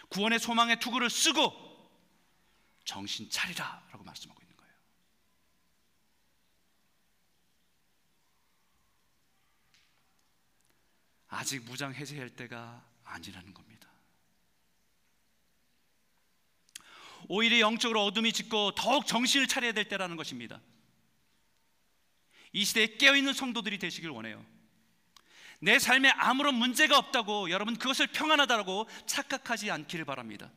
구원의 0.09 0.39
소망의 0.39 0.79
투구를 0.79 1.09
쓰고 1.09 1.66
정신 2.87 3.29
차리라 3.29 3.85
라고 3.91 4.03
말씀하고 4.05 4.41
있는 4.41 4.55
거예요. 4.55 4.73
아직 11.27 11.63
무장 11.65 11.93
해제할 11.93 12.29
때가 12.29 12.83
아니라는 13.03 13.53
겁니다. 13.53 13.89
오히려 17.27 17.59
영적으로 17.59 18.05
어둠이 18.05 18.31
짙고 18.31 18.71
더욱 18.75 19.05
정신을 19.05 19.47
차려야 19.47 19.73
될 19.73 19.89
때라는 19.89 20.15
것입니다. 20.15 20.61
이 22.53 22.63
시대에 22.63 22.95
깨어있는 22.95 23.33
성도들이 23.33 23.79
되시길 23.79 24.09
원해요. 24.09 24.45
내 25.59 25.77
삶에 25.77 26.09
아무런 26.11 26.55
문제가 26.55 26.97
없다고 26.97 27.49
여러분 27.49 27.75
그것을 27.75 28.07
평안하다고 28.07 28.87
착각하지 29.07 29.71
않기를 29.71 30.05
바랍니다. 30.05 30.49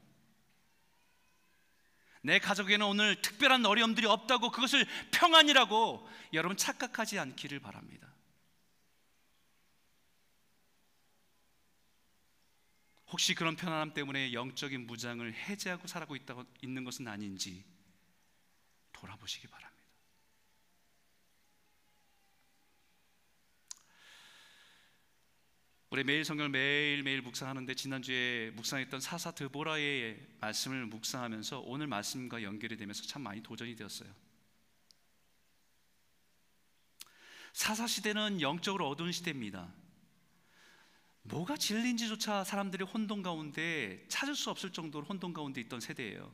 내 2.22 2.38
가족에는 2.38 2.84
오늘 2.84 3.20
특별한 3.22 3.64
어려움들이 3.64 4.06
없다고 4.06 4.50
그것을 4.50 4.86
평안이라고 5.10 6.08
여러분 6.34 6.56
착각하지 6.56 7.18
않기를 7.18 7.60
바랍니다. 7.60 8.10
혹시 13.08 13.34
그런 13.34 13.56
편안함 13.56 13.92
때문에 13.92 14.32
영적인 14.32 14.86
무장을 14.86 15.34
해제하고 15.34 15.88
살아고 15.88 16.14
있다고 16.14 16.44
있는 16.62 16.84
것은 16.84 17.08
아닌지 17.08 17.64
돌아보시기 18.92 19.48
바랍니다. 19.48 19.69
우리 25.90 26.04
매일 26.04 26.24
성경을 26.24 26.50
매일매일 26.50 27.20
묵상하는데 27.20 27.74
지난주에 27.74 28.52
묵상했던 28.54 29.00
사사 29.00 29.32
드보라의 29.32 30.24
말씀을 30.40 30.86
묵상하면서 30.86 31.62
오늘 31.66 31.88
말씀과 31.88 32.44
연결이 32.44 32.76
되면서 32.76 33.02
참 33.02 33.22
많이 33.22 33.42
도전이 33.42 33.74
되었어요. 33.74 34.08
사사 37.52 37.88
시대는 37.88 38.40
영적으로 38.40 38.88
어두운 38.88 39.10
시대입니다. 39.10 39.74
뭐가 41.22 41.56
진리인지조차 41.56 42.44
사람들이 42.44 42.84
혼돈 42.84 43.24
가운데 43.24 44.06
찾을 44.06 44.36
수 44.36 44.50
없을 44.50 44.72
정도로 44.72 45.06
혼돈 45.06 45.32
가운데 45.32 45.60
있던 45.60 45.80
세대예요. 45.80 46.32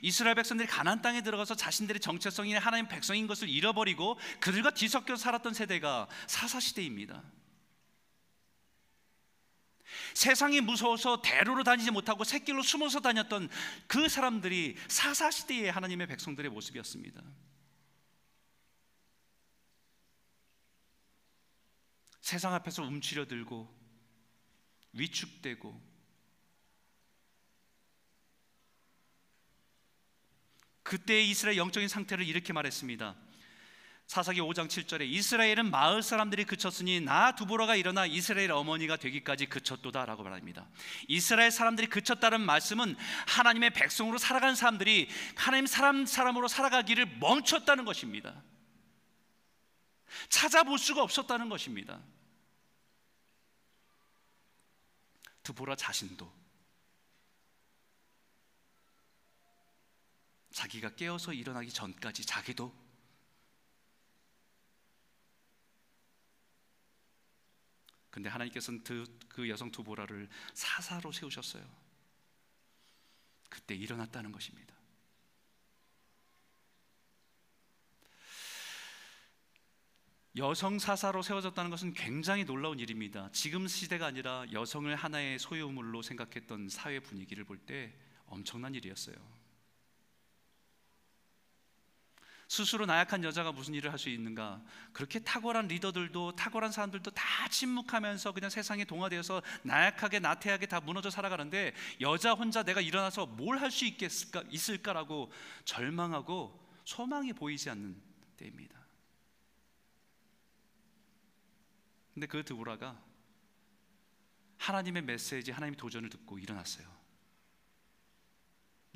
이스라엘 0.00 0.36
백성들이 0.36 0.66
가나안 0.66 1.02
땅에 1.02 1.20
들어가서 1.20 1.54
자신들의 1.54 2.00
정체성이 2.00 2.54
하나님 2.54 2.88
백성인 2.88 3.26
것을 3.26 3.50
잃어버리고 3.50 4.18
그들과 4.40 4.70
뒤섞여 4.70 5.16
살았던 5.16 5.52
세대가 5.52 6.08
사사 6.26 6.60
시대입니다. 6.60 7.22
세상이 10.14 10.60
무서워서 10.60 11.22
대로로 11.22 11.62
다니지 11.64 11.90
못하고 11.90 12.24
새길로 12.24 12.62
숨어서 12.62 13.00
다녔던 13.00 13.48
그 13.86 14.08
사람들이 14.08 14.76
사사시대의 14.88 15.70
하나님의 15.70 16.06
백성들의 16.06 16.50
모습이었습니다. 16.50 17.22
세상 22.20 22.54
앞에서 22.54 22.82
움츠려들고 22.82 23.72
위축되고 24.92 25.96
그때의 30.82 31.28
이스라엘 31.30 31.56
영적인 31.56 31.88
상태를 31.88 32.26
이렇게 32.26 32.52
말했습니다. 32.52 33.25
사사기 34.06 34.40
5장 34.40 34.68
7절에 34.68 35.02
이스라엘은 35.08 35.70
마을 35.70 36.00
사람들이 36.00 36.44
그쳤으니 36.44 37.00
나 37.00 37.34
두보라가 37.34 37.74
일어나 37.74 38.06
이스라엘 38.06 38.52
어머니가 38.52 38.96
되기까지 38.96 39.46
그쳤도다라고 39.46 40.22
말합니다. 40.22 40.68
이스라엘 41.08 41.50
사람들이 41.50 41.88
그쳤다는 41.88 42.40
말씀은 42.40 42.96
하나님의 43.26 43.70
백성으로 43.70 44.18
살아가는 44.18 44.54
사람들이 44.54 45.08
하나님 45.34 45.66
사람 45.66 46.06
사람으로 46.06 46.46
살아가기를 46.46 47.18
멈췄다는 47.18 47.84
것입니다. 47.84 48.42
찾아볼 50.28 50.78
수가 50.78 51.02
없었다는 51.02 51.48
것입니다. 51.48 52.00
두보라 55.42 55.74
자신도 55.74 56.32
자기가 60.52 60.94
깨어서 60.94 61.32
일어나기 61.32 61.70
전까지 61.70 62.24
자기도 62.24 62.85
근데 68.16 68.30
하나님께서는 68.30 68.82
그, 68.82 69.18
그 69.28 69.46
여성 69.50 69.70
두보라를 69.70 70.26
사사로 70.54 71.12
세우셨어요. 71.12 71.62
그때 73.50 73.74
일어났다는 73.74 74.32
것입니다. 74.32 74.74
여성 80.38 80.78
사사로 80.78 81.20
세워졌다는 81.20 81.70
것은 81.70 81.92
굉장히 81.92 82.46
놀라운 82.46 82.78
일입니다. 82.78 83.28
지금 83.32 83.68
시대가 83.68 84.06
아니라 84.06 84.46
여성을 84.50 84.96
하나의 84.96 85.38
소유물로 85.38 86.00
생각했던 86.00 86.70
사회 86.70 87.00
분위기를 87.00 87.44
볼 87.44 87.58
때 87.66 87.94
엄청난 88.24 88.74
일이었어요. 88.74 89.14
스스로 92.48 92.86
나약한 92.86 93.24
여자가 93.24 93.50
무슨 93.52 93.74
일을 93.74 93.90
할 93.90 93.98
수 93.98 94.08
있는가? 94.08 94.62
그렇게 94.92 95.18
탁월한 95.18 95.66
리더들도 95.68 96.36
탁월한 96.36 96.70
사람들도 96.70 97.10
다 97.10 97.48
침묵하면서 97.48 98.32
그냥 98.32 98.50
세상에 98.50 98.84
동화되어서 98.84 99.42
나약하게 99.62 100.20
나태하게 100.20 100.66
다 100.66 100.80
무너져 100.80 101.10
살아가는데 101.10 101.74
여자 102.00 102.34
혼자 102.34 102.62
내가 102.62 102.80
일어나서 102.80 103.26
뭘 103.26 103.58
할 103.58 103.70
수 103.70 103.84
있겠을까 103.86 104.44
있을까라고 104.50 105.32
절망하고 105.64 106.64
소망이 106.84 107.32
보이지 107.32 107.68
않는 107.70 108.00
때입니다. 108.36 108.76
근데 112.14 112.26
그 112.26 112.44
드보라가 112.44 113.02
하나님의 114.58 115.02
메시지, 115.02 115.50
하나님의 115.50 115.76
도전을 115.76 116.08
듣고 116.10 116.38
일어났어요. 116.38 116.86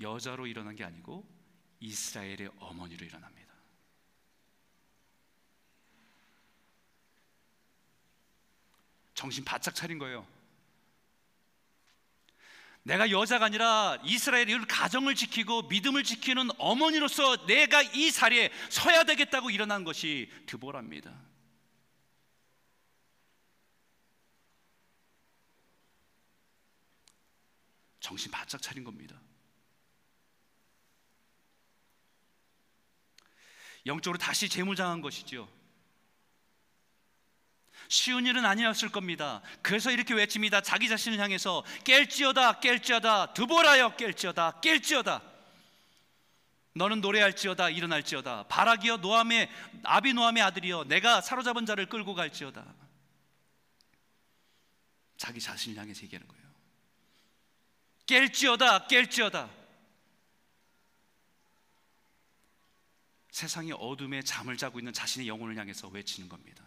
여자로 0.00 0.46
일어난 0.46 0.74
게 0.76 0.84
아니고 0.84 1.39
이스라엘의 1.80 2.50
어머니로 2.58 3.04
일어납니다. 3.04 3.54
정신 9.14 9.44
바짝 9.44 9.74
차린 9.74 9.98
거예요. 9.98 10.26
내가 12.82 13.10
여자가 13.10 13.46
아니라 13.46 13.98
이스라엘의 14.04 14.66
가정을 14.66 15.14
지키고 15.14 15.62
믿음을 15.62 16.02
지키는 16.02 16.48
어머니로서 16.58 17.46
내가 17.46 17.82
이 17.82 18.10
자리에 18.10 18.50
서야 18.70 19.04
되겠다고 19.04 19.50
일어난 19.50 19.84
것이 19.84 20.30
드보랍니다. 20.46 21.14
정신 28.00 28.30
바짝 28.30 28.62
차린 28.62 28.82
겁니다. 28.82 29.20
영적으로 33.86 34.18
다시 34.18 34.48
재무장한 34.48 35.00
것이지요. 35.00 35.48
쉬운 37.88 38.26
일은 38.26 38.44
아니었을 38.44 38.90
겁니다. 38.90 39.42
그래서 39.62 39.90
이렇게 39.90 40.14
외칩니다. 40.14 40.60
자기 40.60 40.88
자신을 40.88 41.18
향해서 41.18 41.64
깰지어다 41.84 42.60
깰지어다 42.60 43.34
드보라여 43.34 43.96
깰지어다 43.96 44.60
깰지어다 44.60 45.22
너는 46.72 47.00
노래할지어다 47.00 47.70
일어날지어다 47.70 48.44
바라기여 48.44 48.98
노함의 48.98 49.50
아비 49.82 50.12
노함의 50.12 50.42
아들이여 50.42 50.84
내가 50.84 51.20
사로잡은 51.20 51.66
자를 51.66 51.86
끌고 51.86 52.14
갈지어다 52.14 52.64
자기 55.16 55.40
자신을 55.40 55.76
향해서 55.76 56.02
얘기하는 56.04 56.28
거예요. 56.28 56.40
깰지어다 58.06 58.86
깰지어다 58.86 59.59
세상의 63.40 63.72
어둠에 63.72 64.20
잠을 64.20 64.58
자고 64.58 64.78
있는 64.78 64.92
자신의 64.92 65.26
영혼을 65.26 65.56
향해서 65.56 65.88
외치는 65.88 66.28
겁니다. 66.28 66.62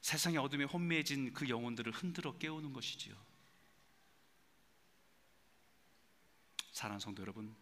세상의 0.00 0.38
어둠에 0.38 0.64
혼미해진 0.64 1.32
그 1.32 1.48
영혼들을 1.48 1.92
흔들어 1.92 2.36
깨우는 2.38 2.72
것이지요. 2.72 3.14
사랑하는 6.72 6.98
성도 6.98 7.22
여러분, 7.22 7.54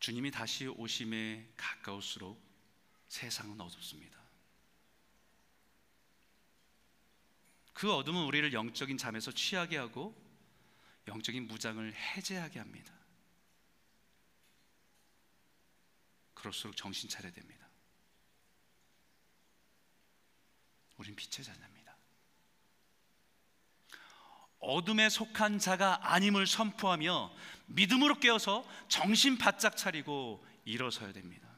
주님이 0.00 0.32
다시 0.32 0.66
오심에 0.66 1.52
가까울수록 1.56 2.42
세상은 3.06 3.60
어둡습니다. 3.60 4.21
그 7.72 7.92
어둠은 7.92 8.24
우리를 8.24 8.52
영적인 8.52 8.98
잠에서 8.98 9.32
취하게 9.32 9.78
하고 9.78 10.14
영적인 11.08 11.48
무장을 11.48 11.94
해제하게 11.94 12.58
합니다. 12.58 12.92
그럴수록 16.34 16.76
정신 16.76 17.08
차려야 17.08 17.32
됩니다. 17.32 17.68
우린 20.96 21.16
빛의 21.16 21.44
자녀입니다. 21.44 21.96
어둠에 24.58 25.08
속한 25.08 25.58
자가 25.58 26.12
아님을 26.12 26.46
선포하며 26.46 27.32
믿음으로 27.66 28.20
깨어서 28.20 28.64
정신 28.88 29.36
바짝 29.36 29.76
차리고 29.76 30.44
일어서야 30.64 31.12
됩니다. 31.12 31.51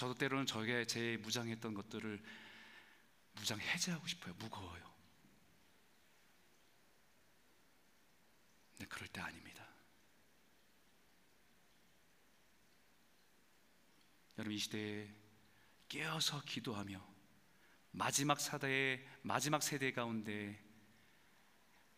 저도 0.00 0.14
때로는 0.14 0.46
저게 0.46 0.86
제 0.86 1.18
무장했던 1.18 1.74
것들을 1.74 2.22
무장 3.34 3.60
해제하고 3.60 4.06
싶어요. 4.06 4.32
무거워요. 4.38 4.82
근데 8.72 8.86
그럴 8.86 9.06
때 9.08 9.20
아닙니다. 9.20 9.68
여러분 14.38 14.54
이 14.54 14.58
시대에 14.58 15.14
깨어서 15.90 16.44
기도하며 16.46 17.06
마지막 17.90 18.40
사대의 18.40 19.06
마지막 19.20 19.62
세대 19.62 19.92
가운데 19.92 20.58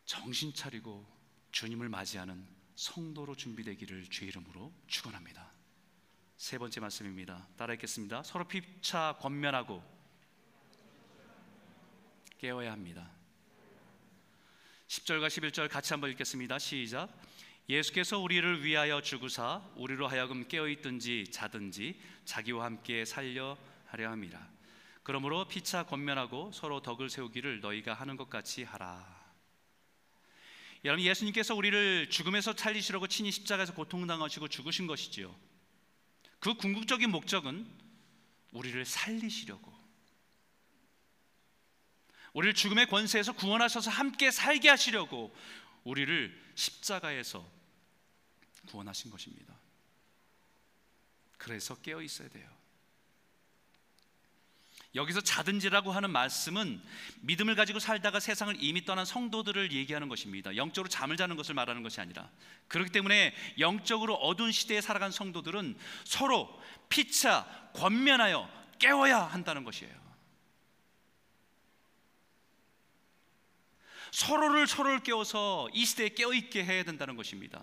정신 0.07 0.53
차리고 0.53 1.07
주님을 1.53 1.89
맞이하는 1.89 2.49
성도로 2.75 3.37
준비되기를 3.37 4.11
주의 4.11 4.31
이름으로 4.31 4.75
축원합니다. 4.89 5.62
세 6.43 6.59
번째 6.59 6.81
말씀입니다. 6.81 7.47
따라 7.57 7.73
읽겠습니다. 7.75 8.25
서로 8.25 8.49
피차 8.49 9.15
권면하고 9.21 9.81
깨워야 12.39 12.73
합니다. 12.73 13.09
10절과 14.89 15.29
11절 15.29 15.71
같이 15.71 15.93
한번 15.93 16.11
읽겠습니다. 16.11 16.59
시작. 16.59 17.09
예수께서 17.69 18.19
우리를 18.19 18.65
위하여 18.65 19.01
죽으사 19.01 19.63
우리로 19.77 20.09
하여금 20.09 20.49
깨어 20.49 20.67
있든지 20.67 21.29
자든지 21.31 22.01
자기와 22.25 22.65
함께 22.65 23.05
살려 23.05 23.57
하려 23.87 24.11
함이라. 24.11 24.51
그러므로 25.05 25.47
피차 25.47 25.85
권면하고 25.85 26.51
서로 26.51 26.83
덕을 26.83 27.09
세우기를 27.09 27.61
너희가 27.61 27.95
하는 27.95 28.17
것 28.17 28.29
같이 28.29 28.65
하라. 28.65 29.33
여러분 30.85 31.05
예수님께서 31.05 31.55
우리를 31.55 32.11
죽음에서 32.11 32.55
살리시려고 32.55 33.07
친히 33.07 33.31
십자가에서 33.31 33.75
고통당하시고 33.75 34.49
죽으신 34.49 34.89
것이지요. 34.89 35.52
그 36.43 36.55
궁극적인 36.55 37.09
목적은 37.09 37.65
우리를 38.51 38.85
살리시려고 38.85 39.73
우리를 42.33 42.53
죽음의 42.55 42.89
권세에서 42.89 43.33
구원하셔서 43.35 43.93
함께 43.93 44.33
살게 44.33 44.69
하시려고 44.69 45.33
우리를 45.85 46.53
십자가에서 46.57 47.49
구원하신 48.67 49.13
것입니다. 49.13 49.55
그래서 51.39 51.77
깨어 51.77 52.03
있어야 52.03 52.29
돼요. 52.29 52.51
여기서 54.95 55.23
자든지라고 55.23 55.91
하는 55.91 56.11
말씀은 56.11 56.83
믿음을 57.23 57.55
가지고 57.55 57.79
살다가 57.79 58.21
세상을 58.21 58.55
이미 58.61 58.85
떠난 58.85 59.07
성도들을 59.07 59.73
얘기하는 59.73 60.09
것입니다. 60.09 60.55
영적으로 60.57 60.89
잠을 60.89 61.17
자는 61.17 61.37
것을 61.37 61.55
말하는 61.55 61.83
것이 61.83 62.01
아니라 62.01 62.29
그렇기 62.69 62.91
때문에 62.91 63.35
영적으로 63.59 64.15
어두운 64.17 64.53
시대에 64.53 64.83
살아간 64.83 65.11
성도들은 65.11 65.79
서로 66.05 66.61
피차 66.91 67.71
권면하여 67.75 68.49
깨워야 68.79 69.19
한다는 69.19 69.65
것이에요. 69.65 70.03
서로를 74.11 74.67
서로를 74.67 75.01
깨워서 75.01 75.71
이 75.73 75.87
시대에 75.87 76.11
깨어 76.11 76.35
있게 76.35 76.63
해야 76.65 76.85
된다는 76.85 77.17
것입니다. 77.17 77.63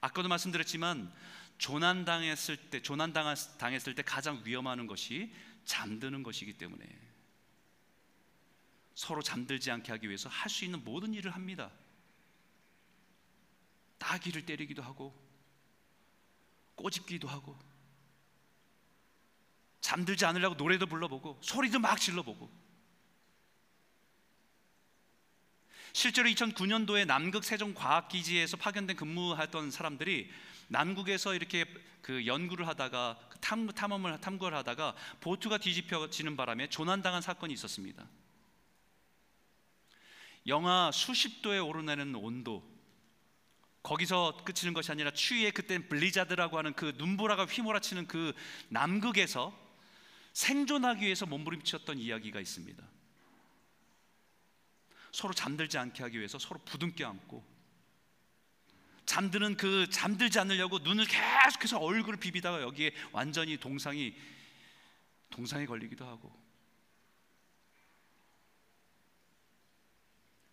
아까도 0.00 0.28
말씀드렸지만 0.28 1.12
조난 1.58 2.04
당했을 2.04 2.56
때 2.70 2.80
조난 2.80 3.12
당했을 3.12 3.94
때 3.94 4.02
가장 4.02 4.40
위험한 4.44 4.86
것이 4.86 5.32
잠드는 5.64 6.22
것이기 6.22 6.54
때문에 6.54 6.86
서로 8.94 9.22
잠들지 9.22 9.70
않게 9.70 9.92
하기 9.92 10.08
위해서 10.08 10.28
할 10.28 10.50
수 10.50 10.64
있는 10.64 10.82
모든 10.82 11.14
일을 11.14 11.34
합니다. 11.34 11.70
따귀를 13.98 14.46
때리기도 14.46 14.82
하고 14.82 15.14
꼬집기도 16.76 17.28
하고 17.28 17.58
잠들지 19.80 20.24
않으려고 20.24 20.54
노래도 20.54 20.86
불러보고 20.86 21.40
소리도 21.42 21.80
막 21.80 21.98
질러보고 21.98 22.50
실제로 25.92 26.28
2009년도에 26.28 27.06
남극 27.06 27.42
세종과학기지에서 27.42 28.56
파견된 28.56 28.96
근무했던 28.96 29.70
사람들이 29.72 30.30
남극에서 30.68 31.34
이렇게 31.34 31.64
그 32.00 32.26
연구를 32.26 32.66
하다가 32.68 33.18
그 33.28 33.38
탐, 33.40 33.66
탐험을 33.66 34.20
탐구를 34.20 34.56
하다가 34.56 34.94
보트가 35.20 35.58
뒤집혀지는 35.58 36.36
바람에 36.36 36.68
조난당한 36.68 37.20
사건이 37.20 37.52
있었습니다. 37.54 38.08
영하 40.46 40.90
수십 40.92 41.42
도에 41.42 41.58
오르내는 41.58 42.14
온도 42.14 42.66
거기서 43.82 44.44
끝이는 44.44 44.74
것이 44.74 44.90
아니라 44.90 45.10
추위에 45.10 45.50
그땐 45.50 45.88
블리자드라고 45.88 46.58
하는 46.58 46.74
그 46.74 46.94
눈보라가 46.96 47.46
휘몰아치는 47.46 48.06
그 48.06 48.34
남극에서 48.68 49.56
생존하기 50.32 51.04
위해서 51.04 51.26
몸부림쳤던 51.26 51.98
이야기가 51.98 52.40
있습니다. 52.40 52.84
서로 55.12 55.32
잠들지 55.32 55.78
않게 55.78 56.02
하기 56.02 56.18
위해서 56.18 56.38
서로 56.38 56.60
부둥켜 56.64 57.06
안고 57.08 57.57
잠드는 59.08 59.56
그 59.56 59.88
잠들지 59.88 60.38
않으려고 60.38 60.78
눈을 60.80 61.06
계속해서 61.06 61.78
얼굴을 61.78 62.20
비비다가 62.20 62.60
여기에 62.60 62.92
완전히 63.10 63.56
동상이 63.56 64.14
동상에 65.30 65.64
걸리기도 65.64 66.06
하고 66.06 66.30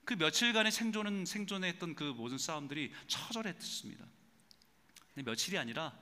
그 0.05 0.13
며칠간의 0.13 0.71
생존은 0.71 1.25
생존했던 1.25 1.95
그 1.95 2.03
모든 2.03 2.37
싸움들이 2.37 2.93
처절했습니다. 3.07 4.05
근데 5.13 5.29
며칠이 5.29 5.57
아니라 5.57 5.93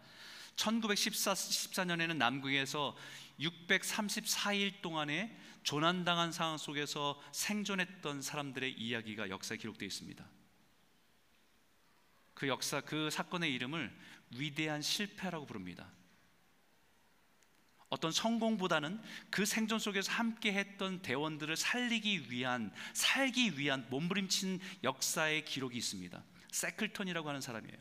1914 0.56 1.34
14년에는 1.34 2.18
남극에서 2.18 2.96
634일 3.40 4.82
동안에 4.84 5.36
조난당한 5.64 6.32
상황 6.32 6.60
속에서 6.60 7.20
생존했던 7.32 8.22
사람들의 8.22 8.74
이야기가 8.74 9.30
역사에 9.30 9.58
기록되어 9.58 9.88
있습니다. 9.88 10.43
그 12.34 12.48
역사, 12.48 12.82
그 12.82 13.10
사건의 13.10 13.54
이름을 13.54 13.92
위대한 14.38 14.82
실패라고 14.82 15.46
부릅니다. 15.46 15.92
어떤 17.90 18.12
성공보다는 18.12 19.00
그 19.30 19.46
생존 19.46 19.78
속에서 19.78 20.12
함께 20.12 20.52
했던 20.52 21.04
대원들을 21.04 21.56
살리기 21.56 22.32
위한, 22.32 22.74
살기 22.94 23.60
위한 23.60 23.86
몸부림친 23.92 24.60
역사의 24.84 25.46
기록이 25.46 25.78
있습니다. 25.78 26.24
세클턴이라고 26.52 27.30
하는 27.30 27.40
사람이에요. 27.40 27.78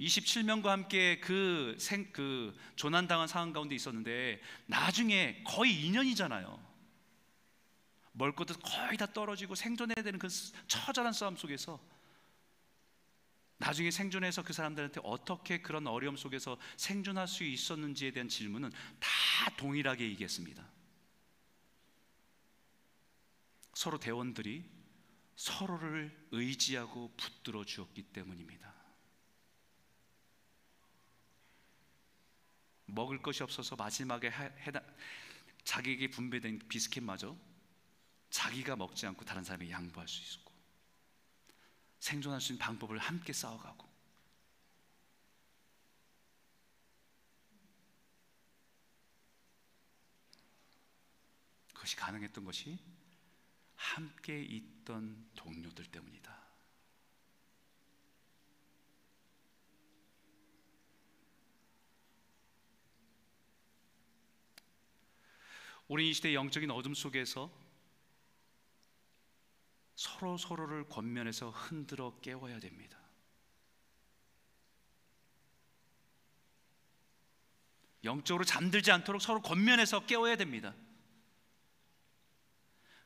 27명과 0.00 0.66
함께 0.66 1.20
그, 1.20 1.76
생, 1.78 2.10
그 2.12 2.56
조난당한 2.76 3.26
상황 3.28 3.52
가운데 3.52 3.74
있었는데 3.74 4.40
나중에 4.66 5.42
거의 5.44 5.74
2년이잖아요. 5.74 6.67
멀 8.18 8.34
것도 8.34 8.54
거의 8.58 8.98
다 8.98 9.06
떨어지고 9.06 9.54
생존해야 9.54 10.02
되는 10.02 10.18
그 10.18 10.28
처절한 10.66 11.12
싸움 11.12 11.36
속에서 11.36 11.80
나중에 13.58 13.90
생존해서 13.90 14.42
그 14.42 14.52
사람들한테 14.52 15.00
어떻게 15.04 15.62
그런 15.62 15.86
어려움 15.86 16.16
속에서 16.16 16.58
생존할 16.76 17.28
수 17.28 17.44
있었는지에 17.44 18.10
대한 18.10 18.28
질문은 18.28 18.70
다 18.98 19.56
동일하게 19.56 20.04
얘기했습니다. 20.10 20.68
서로 23.74 23.98
대원들이 23.98 24.68
서로를 25.36 26.28
의지하고 26.32 27.14
붙들어 27.16 27.64
주었기 27.64 28.02
때문입니다. 28.02 28.74
먹을 32.86 33.22
것이 33.22 33.44
없어서 33.44 33.76
마지막에 33.76 34.28
해당, 34.30 34.84
자기에게 35.62 36.10
분배된 36.10 36.60
비스킷마저 36.68 37.36
자기가 38.30 38.76
먹지 38.76 39.06
않고 39.06 39.24
다른 39.24 39.42
사람에게 39.44 39.70
양보할 39.70 40.06
수 40.08 40.38
있고 40.38 40.52
생존할 41.98 42.40
수 42.40 42.52
있는 42.52 42.64
방법을 42.64 42.98
함께 42.98 43.32
싸워가고 43.32 43.88
그것이 51.74 51.96
가능했던 51.96 52.44
것이 52.44 52.78
함께 53.76 54.42
있던 54.42 55.30
동료들 55.34 55.86
때문이다. 55.86 56.36
우리 65.86 66.10
이 66.10 66.12
시대 66.12 66.34
영적인 66.34 66.70
어둠 66.70 66.92
속에서 66.92 67.50
서로 69.98 70.36
서로를 70.38 70.88
권면해서 70.88 71.50
흔들어 71.50 72.20
깨워야 72.20 72.60
됩니다. 72.60 72.96
영적으로 78.04 78.44
잠들지 78.44 78.92
않도록 78.92 79.20
서로 79.20 79.42
권면해서 79.42 80.06
깨워야 80.06 80.36
됩니다. 80.36 80.72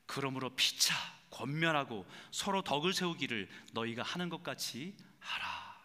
그러므로 0.04 0.54
피차 0.54 0.94
권면하고 1.30 2.06
서로 2.30 2.60
덕을 2.60 2.92
세우기를 2.92 3.48
너희가 3.72 4.02
하는 4.02 4.28
것 4.28 4.42
같이 4.42 4.94
하라. 5.18 5.80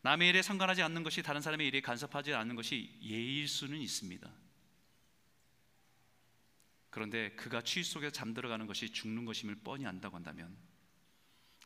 남의 0.00 0.30
일에 0.30 0.42
상관하지 0.42 0.82
않는 0.82 1.04
것이 1.04 1.22
다른 1.22 1.40
사람의 1.40 1.68
일에 1.68 1.80
간섭하지 1.80 2.34
않는 2.34 2.56
것이 2.56 2.98
예일 3.00 3.46
수는 3.46 3.78
있습니다. 3.78 4.45
그런데 6.96 7.28
그가 7.32 7.60
취 7.60 7.84
속에 7.84 8.10
잠들어가는 8.10 8.66
것이 8.66 8.90
죽는 8.90 9.26
것임을 9.26 9.56
뻔히 9.56 9.86
안다고 9.86 10.16
한다면 10.16 10.56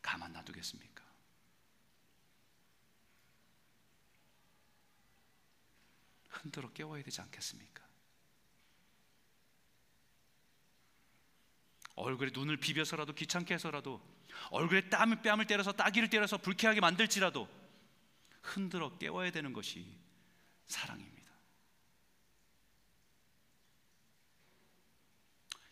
가만 0.03 0.33
놔두겠습니까? 0.33 1.05
흔들어 6.31 6.73
깨워야 6.73 7.05
되지 7.05 7.21
않겠습니까? 7.21 7.85
얼굴에 11.95 12.31
눈을 12.35 12.57
비벼서라도 12.57 13.15
귀찮게 13.15 13.55
해서라도 13.55 14.03
얼굴에 14.51 14.89
땀을 14.89 15.23
뺨을 15.23 15.47
때려서 15.47 15.71
따기를 15.71 16.11
때려서 16.11 16.39
불쾌하게 16.39 16.81
만들지라도 16.81 17.49
흔들어 18.43 18.99
깨워야 18.99 19.31
되는 19.31 19.53
것이 19.53 19.97
사랑입니다. 20.67 21.20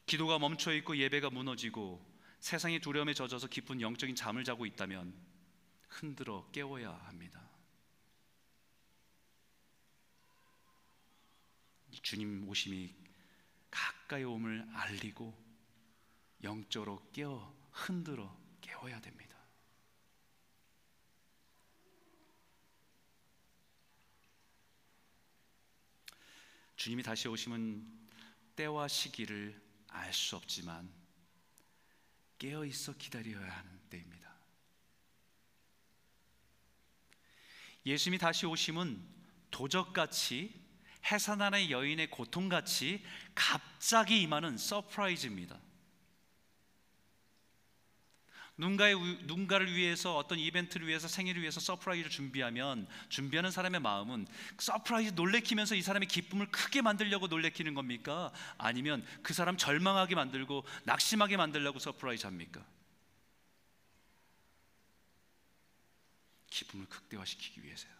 기도가 0.08 0.38
멈춰 0.38 0.72
있고 0.72 0.96
예배가 0.96 1.28
무너지고 1.28 2.02
세상의 2.40 2.80
두려움에 2.80 3.12
젖어서 3.12 3.46
깊은 3.46 3.82
영적인 3.82 4.16
잠을 4.16 4.42
자고 4.42 4.64
있다면 4.64 5.14
흔들어 5.88 6.48
깨워야 6.50 6.90
합니다. 6.90 7.46
주님 12.00 12.48
오심이 12.48 12.94
가까이 13.70 14.24
옴을 14.24 14.66
알리고 14.72 15.36
영적으로 16.42 17.06
깨어 17.12 17.54
흔들어 17.70 18.34
깨워야 18.62 19.00
됩니다. 19.02 19.36
주님이 26.76 27.02
다시 27.02 27.28
오시면 27.28 28.08
때와 28.56 28.88
시기를 28.88 29.67
알 29.88 30.12
수 30.12 30.36
없지만 30.36 30.90
깨어 32.38 32.64
있어 32.64 32.92
기다려야 32.92 33.50
하는 33.50 33.80
때입니다. 33.90 34.32
예수님이 37.84 38.18
다시 38.18 38.46
오심은 38.46 39.02
도적같이 39.50 40.54
해산하는 41.10 41.70
여인의 41.70 42.10
고통같이 42.10 43.04
갑자기 43.34 44.22
임하는 44.22 44.58
surprise입니다. 44.58 45.58
누군가의 48.58 48.94
우- 48.94 49.18
누군가를 49.22 49.72
위해서 49.74 50.16
어떤 50.16 50.38
이벤트를 50.38 50.86
위해서 50.88 51.06
생일을 51.06 51.40
위해서 51.40 51.60
surprise를 51.60 52.10
준비하면 52.10 52.88
준비하는 53.08 53.50
사람의 53.52 53.80
마음은 53.80 54.26
surprise 54.58 55.12
놀래키면서 55.14 55.76
이 55.76 55.82
사람의 55.82 56.08
기쁨을 56.08 56.50
크게 56.50 56.82
만들려고 56.82 57.28
놀래키는 57.28 57.74
겁니까? 57.74 58.32
아니면 58.58 59.06
그 59.22 59.32
사람 59.32 59.56
절망하게 59.56 60.16
만들고 60.16 60.64
낙심하게 60.84 61.36
만들려고 61.36 61.78
surprise 61.78 62.26
합니까? 62.26 62.66
기쁨을 66.50 66.86
극대화시키기 66.86 67.62
위해서요. 67.62 67.92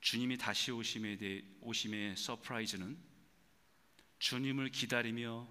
주님이 0.00 0.36
다시 0.36 0.70
오심에 0.72 1.16
대해 1.16 1.42
오심의 1.60 2.16
surprise는 2.16 3.11
주님을 4.22 4.68
기다리며 4.68 5.48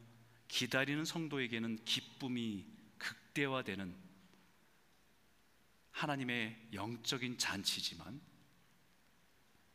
기다리는 0.48 1.04
성도에게는 1.04 1.84
기쁨이 1.84 2.66
극대화되는 3.00 3.94
하나님의 5.92 6.70
영적인 6.72 7.38
잔치지만 7.38 8.22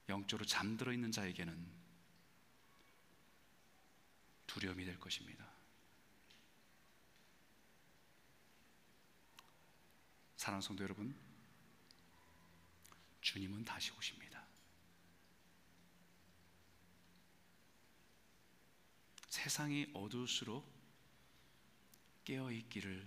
영적으로 0.08 0.46
잠들어 0.46 0.94
있는 0.94 1.12
자에게는 1.12 1.54
두려움이 4.46 4.86
될 4.86 4.98
것입니다. 4.98 5.46
사랑하는 10.38 10.62
성도 10.62 10.82
여러분, 10.84 11.14
주님은 13.20 13.66
다시 13.66 13.92
오십니다. 13.92 14.25
세상이 19.36 19.90
어두울수록 19.92 20.66
깨어 22.24 22.50
있기를 22.50 23.06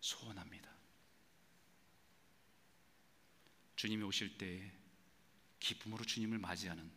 소원합니다. 0.00 0.68
주님이 3.76 4.02
오실 4.02 4.36
때 4.38 4.72
기쁨으로 5.60 6.04
주님을 6.04 6.38
맞이하는 6.38 6.90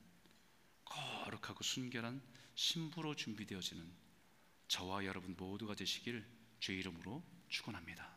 거룩하고 0.84 1.64
순결한 1.64 2.24
신부로 2.56 3.16
준비되어지는 3.16 3.88
저와 4.68 5.06
여러분 5.06 5.36
모두가 5.38 5.76
되시길 5.76 6.26
주의 6.60 6.80
이름으로 6.80 7.24
축원합니다. 7.50 8.11